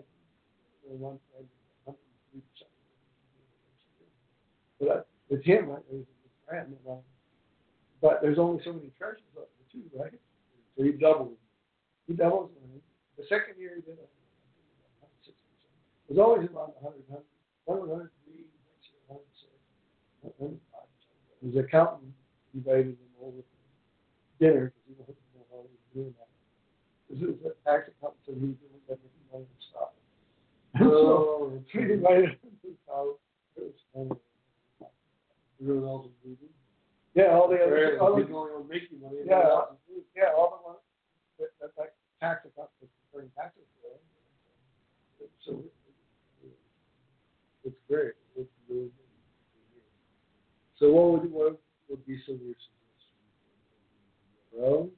one 0.88 1.20
friend, 1.34 1.48
one 1.86 1.98
so 4.82 4.88
that, 4.88 5.06
it's 5.30 5.46
him, 5.46 5.70
right? 5.70 5.86
It's 5.94 6.10
his 6.10 6.34
friend. 6.48 6.74
And, 6.74 6.86
uh, 6.90 7.02
but 8.02 8.20
there's 8.22 8.40
only 8.40 8.64
so 8.66 8.74
many 8.74 8.90
treasures 8.98 9.22
up 9.38 9.48
there, 9.54 9.70
too, 9.70 9.86
right? 9.94 10.18
So 10.76 10.84
he 10.84 10.92
doubles. 10.92 11.38
He 12.08 12.14
doubles. 12.14 12.50
And 12.64 12.82
the 13.18 13.24
second 13.30 13.62
year 13.62 13.78
he 13.78 13.82
did 13.82 14.02
it, 14.02 14.10
it 16.10 16.18
was 16.18 16.20
always 16.20 16.50
about 16.50 16.82
100, 16.82 16.98
100, 17.08 17.88
103, 17.88 18.10
next 18.66 18.90
year 18.90 19.06
106. 19.08 20.71
His 21.42 21.56
accountant 21.58 22.14
invited 22.54 22.94
him 23.02 23.12
over 23.22 23.42
for 23.42 23.60
dinner 24.40 24.70
because 24.70 24.86
he 24.86 24.94
wanted 24.94 25.18
to 25.18 25.26
know 25.34 25.46
how 25.50 25.60
he 25.66 25.74
was 25.74 25.86
doing 25.94 26.14
that. 26.22 26.30
This 27.10 27.20
is 27.26 27.36
a 27.42 27.52
tax 27.66 27.90
accountant, 27.90 28.22
so 28.26 28.32
he 28.34 28.54
doing 28.54 28.82
that 28.88 29.02
making 29.02 29.26
money 29.34 29.50
and 29.50 29.62
stuff. 29.74 29.92
Oh, 30.80 31.58
So 31.58 31.80
he 31.80 31.80
invited 31.98 32.38
him 32.38 32.54
to 32.62 32.68
his 32.70 32.78
house. 32.86 33.18
It 33.58 33.74
was 33.74 33.82
funny. 33.90 34.16
You're 35.60 35.76
doing 35.78 35.86
all 35.86 36.06
the 36.06 36.14
moving. 36.24 36.54
Yeah, 37.14 37.36
all 37.36 37.50
the 37.50 37.60
other, 37.60 38.00
all 38.00 38.16
the, 38.16 38.24
going 38.24 38.54
on 38.54 38.70
making 38.70 39.02
money. 39.02 39.26
Yeah. 39.26 39.42
all 39.42 39.52
else 39.52 39.76
is 39.76 39.82
moving. 39.90 40.10
yeah, 40.16 40.32
all 40.38 40.50
the 40.56 40.62
ones 40.64 40.82
that, 41.38 41.52
that, 41.60 41.76
that 41.76 41.98
tax 42.22 42.46
accountant 42.46 42.86
was 42.86 42.90
preparing 43.10 43.30
taxes 43.36 43.66
for. 43.82 43.98
So 45.46 45.66
It's 47.66 47.78
great. 47.90 48.14
It's 48.38 48.50
really 48.70 48.94
good. 48.94 49.01
So 50.82 50.90
what 50.90 51.22
would, 51.22 51.32
what 51.32 51.62
would 51.90 52.06
be 52.08 52.18
some 52.26 52.36
of 52.36 52.42
your 52.42 52.56
suggestions? 52.58 53.06
Well, 54.52 54.90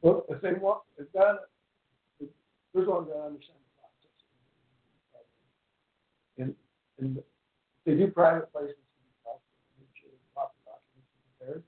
Well, 0.00 0.26
if 0.28 0.42
they 0.42 0.52
want, 0.52 0.82
if 0.98 1.10
that, 1.14 1.48
if, 2.20 2.28
there's 2.74 2.86
one 2.86 3.08
that 3.08 3.16
understand 3.16 3.56
the 3.56 3.72
process. 3.80 4.20
And, 6.36 6.54
and 7.00 7.24
they 7.86 7.94
do 7.96 8.08
private 8.08 8.52
placements, 8.52 8.84
make 9.80 9.88
sure 9.96 10.12
the 10.12 10.20
proper 10.36 10.52
documents 10.68 11.08
are 11.08 11.24
prepared, 11.24 11.62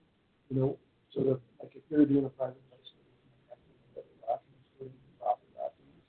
you 0.52 0.60
know, 0.60 0.76
so 1.16 1.24
that, 1.24 1.40
like, 1.64 1.72
if 1.74 1.82
you're 1.88 2.04
doing 2.04 2.26
a 2.26 2.28
private 2.28 2.60
placement, 2.68 3.08
you 3.08 3.48
have 3.48 3.56
to 3.96 4.04
the 4.04 4.20
documents, 4.20 4.68
the 4.84 4.92
proper 5.16 5.48
documents, 5.56 6.04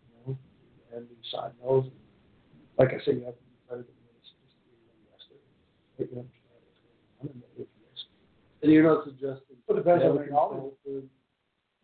you 0.00 0.16
know, 0.16 0.32
and 0.96 1.04
you 1.12 1.20
sign 1.28 1.52
those. 1.60 1.92
Like 2.78 2.92
I 2.92 2.98
say, 3.04 3.16
you 3.16 3.24
have 3.24 3.36
to 3.36 3.44
be 3.48 3.56
of 3.80 3.86
the 3.88 3.96
ministry, 4.04 4.36
just 4.44 4.56
be 4.68 4.76
an 4.76 4.92
investor, 5.00 5.40
that 5.96 6.06
you 6.12 6.12
going 6.12 6.28
on 7.20 7.28
and 7.32 7.40
that 7.40 7.52
if 7.56 7.68
risk. 7.88 8.04
and 8.62 8.68
you're 8.72 8.84
not 8.84 9.04
suggesting. 9.08 9.56
Well, 9.64 9.80
depends 9.80 10.04
on 10.04 10.16
the 10.20 10.26
knowledge. 10.28 10.76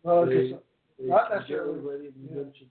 Well, 0.05 0.25
they- 0.29 0.53
just, 0.53 0.61
they 0.99 1.07
not 1.09 1.31
necessarily- 1.33 1.81
get 1.81 1.89
Ready, 1.89 2.05
you 2.13 2.29
yeah. 2.29 2.43
mentioned. 2.45 2.69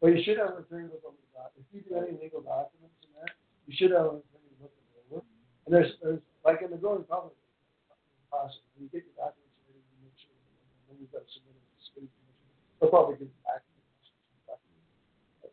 Well, 0.00 0.12
you 0.16 0.22
should 0.24 0.38
have 0.40 0.56
an 0.56 0.64
attorney 0.64 0.88
look 0.88 1.04
over 1.04 1.20
the 1.20 1.28
doc. 1.36 1.52
If 1.60 1.68
you 1.76 1.84
do 1.84 1.92
any 2.00 2.16
legal 2.16 2.40
documents 2.40 2.96
in 3.04 3.12
that, 3.20 3.36
you 3.68 3.76
should 3.76 3.92
have 3.92 4.16
an 4.16 4.24
attorney 4.24 4.56
look 4.64 4.72
it 4.72 5.12
over. 5.12 5.20
And 5.68 5.70
there's, 5.76 5.92
there's, 6.00 6.24
like 6.40 6.64
in 6.64 6.72
the 6.72 6.80
growing 6.80 7.04
public 7.04 7.36
process, 8.32 8.64
when 8.72 8.88
you 8.88 8.90
get 8.90 9.04
your 9.04 9.12
documents 9.20 9.52
ready, 9.68 9.84
you 9.84 9.96
make 10.00 10.16
sure, 10.16 10.32
and 10.32 10.96
then 10.96 10.96
you've 11.04 11.12
got 11.12 11.20
to 11.20 11.30
submit 11.36 11.52
it 11.52 11.60
to 11.60 11.72
the 11.76 11.84
state 11.84 12.08
commission. 12.16 12.48
They'll 12.80 12.88
probably 12.88 13.20
you 13.28 13.44
back 13.44 13.60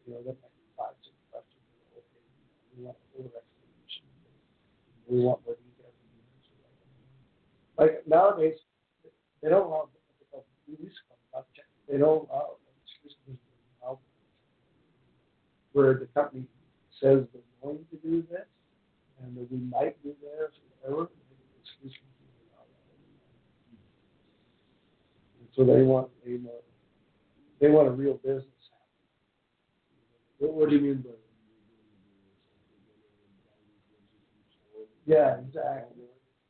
to 0.08 0.12
you. 0.12 0.24
But, 0.24 0.24
you 0.24 0.24
know, 0.24 0.24
that 0.24 0.38
might 0.42 0.52
be. 0.56 1.12
Okay, 1.36 1.44
we 2.78 2.84
want 2.86 2.98
full 3.14 3.26
explanation. 3.26 4.06
We 5.08 5.20
want 5.22 5.40
more 5.46 5.56
details. 5.56 5.94
Like 7.78 8.08
nowadays, 8.08 8.58
they 9.42 9.50
don't 9.50 9.68
allow, 9.68 9.90
to 9.92 10.74
it 10.74 10.92
about 11.32 11.46
check. 11.56 11.66
They 11.90 11.98
don't 11.98 12.28
uh, 12.32 12.58
allow, 13.84 13.94
me, 13.94 13.98
where 15.74 15.94
the 15.94 16.08
company 16.08 16.46
says 17.00 17.28
they're 17.32 17.42
going 17.62 17.86
to 17.92 17.98
do 17.98 18.24
this, 18.30 18.48
and 19.22 19.38
that 19.38 19.52
we 19.52 19.58
might 19.58 20.02
do 20.04 20.14
this, 20.22 20.52
or 20.88 21.10
excuse 21.62 21.94
me. 21.94 22.00
So 25.56 25.64
they 25.64 25.82
want, 25.82 26.10
they 26.24 26.34
want, 26.34 26.64
they 27.60 27.70
want 27.70 27.88
a 27.88 27.92
real 27.92 28.16
business. 28.16 28.46
What, 30.40 30.54
what 30.54 30.70
do 30.70 30.76
you 30.76 30.82
mean 30.82 31.02
by? 31.02 31.12
Yeah, 35.06 35.38
exactly. 35.40 36.04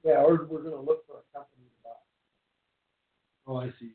Yeah, 0.04 0.24
or 0.24 0.48
we're 0.50 0.64
gonna 0.64 0.82
look 0.82 1.06
for 1.06 1.18
a 1.18 1.38
company 1.38 1.66
to 1.66 1.84
buy. 1.84 1.92
Oh, 3.48 3.58
I 3.58 3.70
see. 3.80 3.92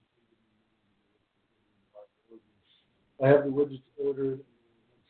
I 3.22 3.28
have 3.28 3.44
the 3.44 3.50
widgets 3.50 3.82
ordered, 3.98 4.32
and 4.32 4.40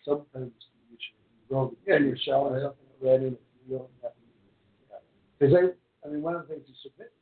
sometimes 0.05 0.53
you 0.91 0.97
should 0.99 1.51
go. 1.51 1.75
Yeah, 1.87 1.99
you're 1.99 2.17
selling 2.25 2.61
something 2.61 2.87
already, 3.03 3.27
and 3.27 3.37
you 3.67 3.79
don't 3.79 3.89
have 4.03 4.13
to. 4.13 4.19
Because 5.39 5.55
they, 5.55 6.09
I 6.09 6.13
mean, 6.13 6.23
one 6.23 6.35
of 6.35 6.47
the 6.47 6.55
things 6.55 6.67
you 6.69 6.75
submit 6.83 7.13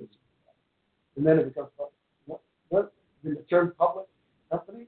is 0.00 0.08
and 1.16 1.26
then 1.26 1.38
it 1.38 1.54
becomes 1.54 1.68
public. 1.76 1.94
What, 2.26 2.40
what, 2.68 2.92
the 3.22 3.36
term 3.48 3.74
public 3.78 4.06
company, 4.50 4.86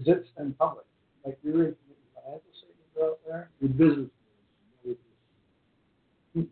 is 0.00 0.08
it's 0.08 0.28
in 0.38 0.52
public, 0.54 0.86
like 1.24 1.38
your 1.42 1.74
financial 2.14 2.52
statements 2.56 2.96
are 3.00 3.06
out 3.10 3.18
there? 3.26 3.50
Your 3.60 3.70
business. 3.70 4.10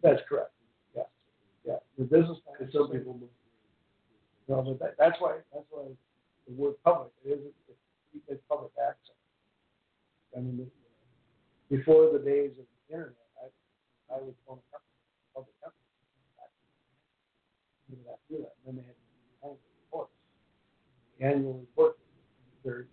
That's 0.02 0.20
correct, 0.28 0.50
yeah, 0.96 1.02
yeah, 1.64 1.76
your 1.96 2.06
business 2.08 2.38
And 2.46 2.56
financial 2.58 2.80
some 2.82 2.88
statement. 2.90 3.20
people. 3.20 3.28
No, 4.48 4.62
but 4.62 4.78
that, 4.80 4.94
that's 4.98 5.20
why, 5.20 5.38
that's 5.54 5.66
why 5.70 5.82
the 6.48 6.54
word 6.54 6.74
public, 6.84 7.10
it 7.24 7.30
is, 7.38 7.52
it's, 7.68 8.24
it's 8.28 8.42
public 8.48 8.72
access. 8.80 9.14
I 10.36 10.40
mean, 10.40 10.60
it- 10.66 10.72
before 11.70 12.10
the 12.12 12.18
days 12.18 12.52
of 12.58 12.64
the 12.88 12.94
internet, 12.94 13.14
I, 13.38 14.14
I 14.14 14.22
would 14.22 14.34
phone 14.46 14.56
a 14.56 14.66
company, 14.72 14.96
public 15.34 15.54
company. 15.62 15.84
You 17.90 17.96
would 18.00 18.08
have 18.08 18.18
to 18.18 18.34
do 18.34 18.36
that, 18.42 18.54
and 18.66 18.78
then 18.78 18.84
they 18.84 18.88
had 18.88 18.96
to 18.96 19.04
do 19.04 19.12
the 19.38 19.46
annual 19.46 19.60
reports. 19.84 20.12
The 21.20 21.26
annual 21.26 21.58
report, 21.60 21.98
they're 22.64 22.86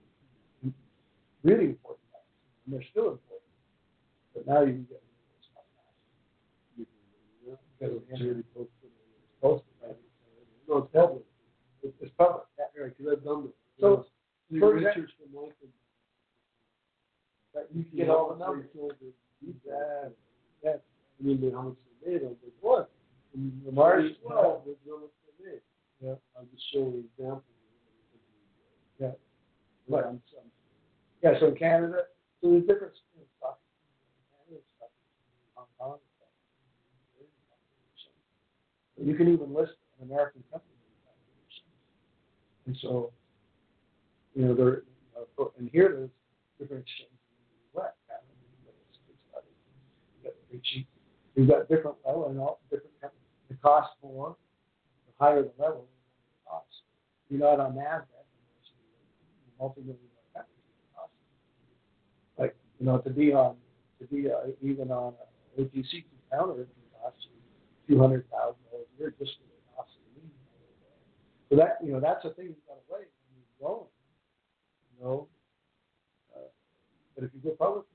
really 1.44 1.66
important, 1.72 2.04
and 2.66 2.76
they're 2.76 2.84
still 2.92 3.16
important. 3.16 3.48
But 4.36 4.46
now 4.48 4.62
you 4.68 4.74
can 4.74 4.88
get. 4.92 5.02
Because 7.80 7.96
of 7.96 8.02
the 8.08 8.14
internet. 8.14 8.44
Posted, 9.42 9.68
right? 9.84 9.96
No, 10.68 10.78
it's 10.78 10.92
public. 10.94 11.24
It's, 11.84 11.94
it's 12.02 12.12
public, 12.18 12.44
yeah. 12.58 12.66
Right, 12.82 12.92
because 12.98 13.14
I've 13.18 13.24
done 13.24 13.46
it. 13.48 13.56
So, 13.80 14.06
You 14.50 14.60
for 14.60 14.74
research 14.74 15.12
the 15.20 15.32
market. 15.34 15.70
That 17.54 17.68
you 17.74 17.84
can 17.86 17.98
get 17.98 18.10
all 18.10 18.34
the 18.34 18.40
numbers. 18.44 18.68
Yeah. 18.76 20.10
Yeah. 20.64 20.72
I 20.72 21.24
mean, 21.24 21.52
how 21.54 21.62
much 21.62 21.76
they 22.04 22.12
made, 22.12 22.22
I 22.24 22.26
was 22.28 22.36
like, 22.44 22.54
what? 22.60 22.90
And 23.34 23.62
the 23.66 23.72
Mars, 23.72 24.04
market, 24.04 24.18
well, 24.24 24.64
that's 24.66 24.78
how 24.88 25.00
much 25.00 25.10
they 25.40 25.46
made. 25.52 25.62
Yeah. 26.06 26.14
I'll 26.38 26.46
just 26.54 26.64
show 26.72 26.82
an 26.86 27.04
example. 27.18 27.44
Yeah. 29.00 29.12
But 29.90 30.06
I'm, 30.06 30.22
I'm, 30.38 30.52
Yeah, 31.24 31.40
so 31.40 31.48
in 31.48 31.56
Canada, 31.56 32.04
so 32.42 32.52
there's 32.52 32.62
different 32.62 32.94
you 33.16 33.22
know, 33.22 33.28
stuff. 33.40 33.58
Canada 34.46 34.62
stuff, 34.78 34.90
Hong 35.56 35.66
Kong 35.80 35.98
stuff. 36.18 36.30
You 39.04 39.16
can 39.16 39.34
even 39.34 39.52
list 39.54 39.74
an 40.00 40.12
American 40.12 40.44
company. 40.52 40.72
And 42.68 42.78
so, 42.82 43.12
you 44.36 44.46
know, 44.46 44.54
there, 44.54 44.84
uh, 45.18 45.46
and 45.58 45.70
here 45.72 45.90
there's 45.90 46.10
different 46.60 46.84
exchanges 46.84 47.18
in 47.18 47.82
the 47.82 47.82
US. 47.82 47.94
Canada, 48.08 48.30
the 48.30 48.70
US, 48.70 48.78
it's 49.10 49.18
other. 50.54 50.62
sheet. 50.64 50.88
You've 51.36 51.50
got 51.50 51.68
different 51.68 51.98
level 52.06 52.30
and 52.30 52.40
all 52.40 52.60
different 52.70 52.94
companies. 53.02 53.22
The 53.50 53.56
cost 53.56 53.90
more, 54.04 54.36
the 55.08 55.24
higher 55.24 55.42
the 55.42 55.52
level. 55.58 55.88
You're 57.36 57.58
not 57.58 57.60
on 57.60 57.74
NASDAQ, 57.74 58.08
multi-million 59.60 59.98
dollar 60.34 60.46
company. 60.96 61.20
Like, 62.38 62.56
you 62.80 62.86
know, 62.86 62.98
to 63.00 63.10
be 63.10 63.34
on, 63.34 63.58
to 64.00 64.08
be 64.08 64.30
uh, 64.32 64.52
even 64.62 64.90
on 64.90 65.14
a 65.58 65.62
OTC 65.62 66.06
counter, 66.32 66.62
it 66.62 66.70
can 66.72 67.02
cost 67.02 67.18
you 67.24 67.36
few 67.88 68.00
hundred 68.00 68.24
thousand 68.32 68.64
dollars 68.72 68.88
a 68.96 69.00
year 69.00 69.14
just 69.20 69.32
for 69.36 69.44
the 69.44 69.76
cost 69.76 69.90
of 70.00 70.24
the. 70.24 70.30
So 71.50 71.56
that, 71.62 71.78
you 71.86 71.92
know, 71.92 72.00
that's 72.00 72.24
a 72.24 72.30
thing 72.30 72.56
you've 72.56 72.68
got 72.68 72.76
to 72.76 72.88
weigh 72.90 73.04
when 73.04 73.36
you're 73.36 73.60
growing, 73.60 73.92
you 74.98 75.04
know. 75.04 75.28
Uh, 76.34 76.48
but 77.16 77.26
if 77.26 77.32
you 77.34 77.42
go 77.44 77.56
public, 77.60 77.86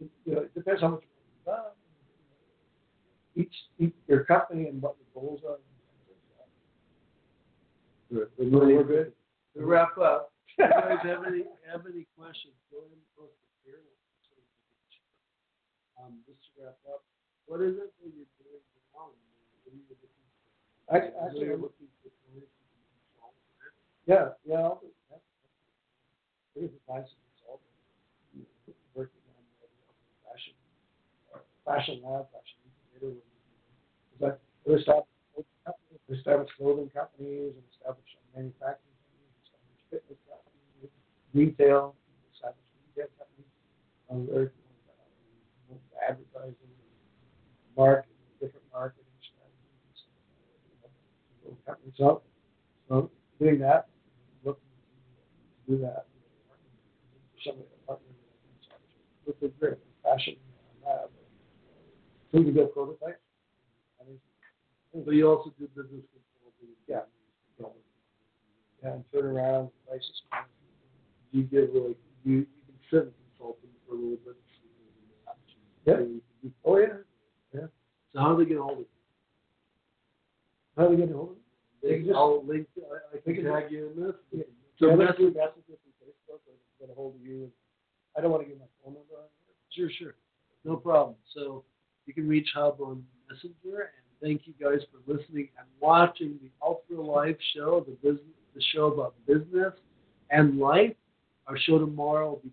it, 0.00 0.08
you 0.24 0.34
know, 0.34 0.40
it 0.40 0.54
depends 0.54 0.80
how 0.80 0.88
much 0.88 1.02
you've 1.02 1.44
done. 1.44 1.70
Each, 3.36 3.54
each, 3.78 3.94
your 4.08 4.24
company 4.24 4.68
and 4.68 4.80
what 4.80 4.96
your 4.96 5.22
goals 5.22 5.42
are. 5.46 5.58
Good. 8.10 8.28
We're, 8.38 8.82
we're 8.82 8.84
good. 8.84 9.12
To 9.56 9.64
wrap 9.64 9.96
up, 9.98 10.32
if 10.58 10.58
you 10.58 10.66
guys 10.66 10.98
have 11.06 11.22
any, 11.26 11.46
have 11.70 11.86
any 11.86 12.06
questions, 12.18 12.54
go 12.70 12.82
ahead 12.82 12.90
and 12.90 13.06
post 13.14 13.38
it 13.38 13.54
here. 13.62 13.82
Um, 15.94 16.18
just 16.26 16.42
to 16.58 16.66
wrap 16.66 16.78
up, 16.90 17.06
what 17.46 17.62
is 17.62 17.78
it 17.78 17.94
that 18.02 18.10
you're 18.10 18.30
doing 18.42 18.62
now? 18.94 19.14
What 19.14 19.70
are 19.70 19.74
you 19.74 19.86
looking 19.86 20.10
for? 20.10 20.26
Actually, 20.90 21.14
actually, 21.22 21.46
you're 21.46 21.62
looking 21.62 21.86
for 22.02 22.10
clients 22.26 22.50
to 22.50 22.66
be 22.66 22.82
involved 23.14 23.38
in 23.38 23.62
it. 23.62 23.74
Yeah, 24.10 24.26
yeah, 24.42 24.66
I'll 24.66 24.82
do 24.82 24.90
that. 25.14 25.22
It 26.58 26.66
is 26.66 26.74
a 26.74 26.80
find 26.90 27.06
some. 27.06 27.18
Working 28.94 29.22
on 29.30 29.42
the 29.62 29.70
fashion, 30.26 30.54
fashion 31.62 32.02
lab, 32.02 32.26
fashion 32.34 32.58
incubator. 32.66 33.22
But 34.18 34.42
we 34.66 34.74
established, 34.74 35.06
we 36.10 36.18
established 36.18 36.50
clothing 36.58 36.90
companies 36.90 37.54
and 37.54 37.64
established 37.70 38.18
manufacturing 38.34 38.98
companies, 38.98 39.38
established 39.46 39.86
fitness 39.94 40.20
companies, 40.26 40.90
retail, 41.32 41.94
established 42.34 42.74
retail 42.90 43.08
companies. 43.14 43.54
Um, 44.10 44.50
advertising, 46.10 46.74
marketing, 47.76 48.16
different 48.40 48.66
marketing 48.72 49.04
strategies. 49.22 49.98
uh, 51.46 51.54
Companies 51.66 52.00
up. 52.02 52.24
So 52.88 53.10
doing 53.38 53.60
that, 53.60 53.88
looking 54.44 54.62
to 55.66 55.76
do 55.76 55.82
that. 55.82 56.06
Some 57.44 57.54
of 57.54 57.60
the 57.60 57.86
partners, 57.86 58.08
which 59.24 59.36
is 59.40 59.50
great, 59.58 59.78
fashion 60.02 60.36
lab. 60.84 61.08
We 62.32 62.44
can 62.44 62.54
build 62.54 62.74
prototypes. 62.74 63.29
But 64.94 65.12
you 65.14 65.28
also 65.28 65.52
do 65.58 65.66
business 65.68 66.02
consulting. 66.10 66.74
Yeah. 66.88 67.00
Yeah, 68.82 68.92
and 68.94 69.04
turn 69.12 69.26
around, 69.26 69.68
license. 69.88 70.22
You 71.32 71.42
get 71.44 71.74
like, 71.74 71.96
you, 72.24 72.38
you 72.38 72.46
can 72.66 72.74
sit 72.90 73.02
in 73.04 73.12
consulting 73.36 73.70
for 73.86 73.94
a 73.94 73.98
little 73.98 74.16
bit. 74.24 74.36
Yeah. 75.84 75.94
So 75.96 76.00
you 76.00 76.20
can 76.40 76.54
Oh, 76.64 76.78
yeah. 76.78 76.86
Yeah. 77.54 77.60
So 78.14 78.20
how 78.20 78.34
do 78.34 78.42
they 78.44 78.48
get 78.48 78.58
hold 78.58 78.78
of 78.80 78.84
How 80.76 80.84
do 80.88 80.90
we 80.90 80.96
get 80.96 81.14
hold 81.14 81.30
of 81.30 81.36
you? 81.36 81.88
They 81.88 82.02
just- 82.02 82.16
I'll 82.16 82.44
link, 82.44 82.66
I, 82.78 83.16
I 83.16 83.20
can 83.20 83.34
can- 83.34 83.44
tag 83.44 83.70
you 83.70 83.90
in 83.90 84.02
this. 84.02 84.14
Yeah. 84.32 84.42
So 84.78 84.88
Yeah, 84.88 84.96
message, 84.96 85.18
message, 85.18 85.36
messages 85.36 85.76
through 85.84 86.08
Facebook, 86.08 86.40
or 86.48 86.56
get 86.80 86.90
a 86.90 86.94
hold 86.94 87.14
of 87.16 87.20
you. 87.26 87.50
I 88.16 88.20
don't 88.22 88.30
want 88.30 88.42
to 88.44 88.48
give 88.48 88.58
my 88.58 88.66
phone 88.82 88.94
number 88.94 89.14
on 89.20 89.28
here. 89.46 89.88
Sure, 89.88 89.90
sure. 89.90 90.14
No 90.64 90.76
problem. 90.76 91.16
So 91.34 91.64
you 92.06 92.14
can 92.14 92.26
reach 92.28 92.48
Hub 92.54 92.80
on 92.80 93.04
Messenger. 93.30 93.92
Thank 94.22 94.42
you 94.46 94.52
guys 94.60 94.80
for 94.92 95.12
listening 95.12 95.48
and 95.58 95.66
watching 95.80 96.38
the 96.42 96.50
Ultra 96.62 97.00
Life 97.00 97.36
show, 97.54 97.84
the 97.86 97.92
business, 98.06 98.26
the 98.54 98.62
show 98.74 98.86
about 98.86 99.14
business 99.26 99.72
and 100.30 100.58
life. 100.58 100.94
Our 101.46 101.58
show 101.58 101.78
tomorrow 101.78 102.30
will 102.30 102.40
be 102.44 102.50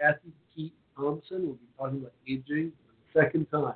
Kathy 0.00 0.32
Keat 0.54 0.72
Thompson. 0.96 1.42
We'll 1.46 1.54
be 1.54 1.66
talking 1.76 1.98
about 1.98 2.12
aging 2.28 2.72
for 2.86 3.20
the 3.20 3.24
second 3.24 3.46
time. 3.50 3.74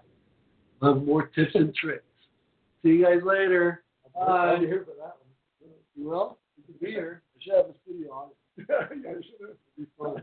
We'll 0.81 0.95
have 0.95 1.05
more 1.05 1.27
tips 1.27 1.55
and 1.55 1.75
tricks. 1.75 2.05
See 2.83 2.91
you 2.91 3.05
guys 3.05 3.23
later. 3.25 3.83
Bye. 4.15 4.59
here 4.61 4.85
for 4.85 4.95
that 4.97 5.17
one. 5.17 5.73
You 5.97 6.09
will? 6.09 6.39
You 6.57 6.65
can 6.65 6.75
be 6.87 6.93
here. 6.93 7.23
I 7.37 7.43
should 7.43 7.55
have 7.55 7.67
a 7.67 7.75
studio 7.85 8.13
on 8.13 8.29
it. 8.29 8.37
Yeah, 8.69 8.77
I 9.11 9.15
should 9.15 9.41
have. 9.41 9.57
It'd 9.77 9.79
be 9.79 9.87
fun. 9.99 10.23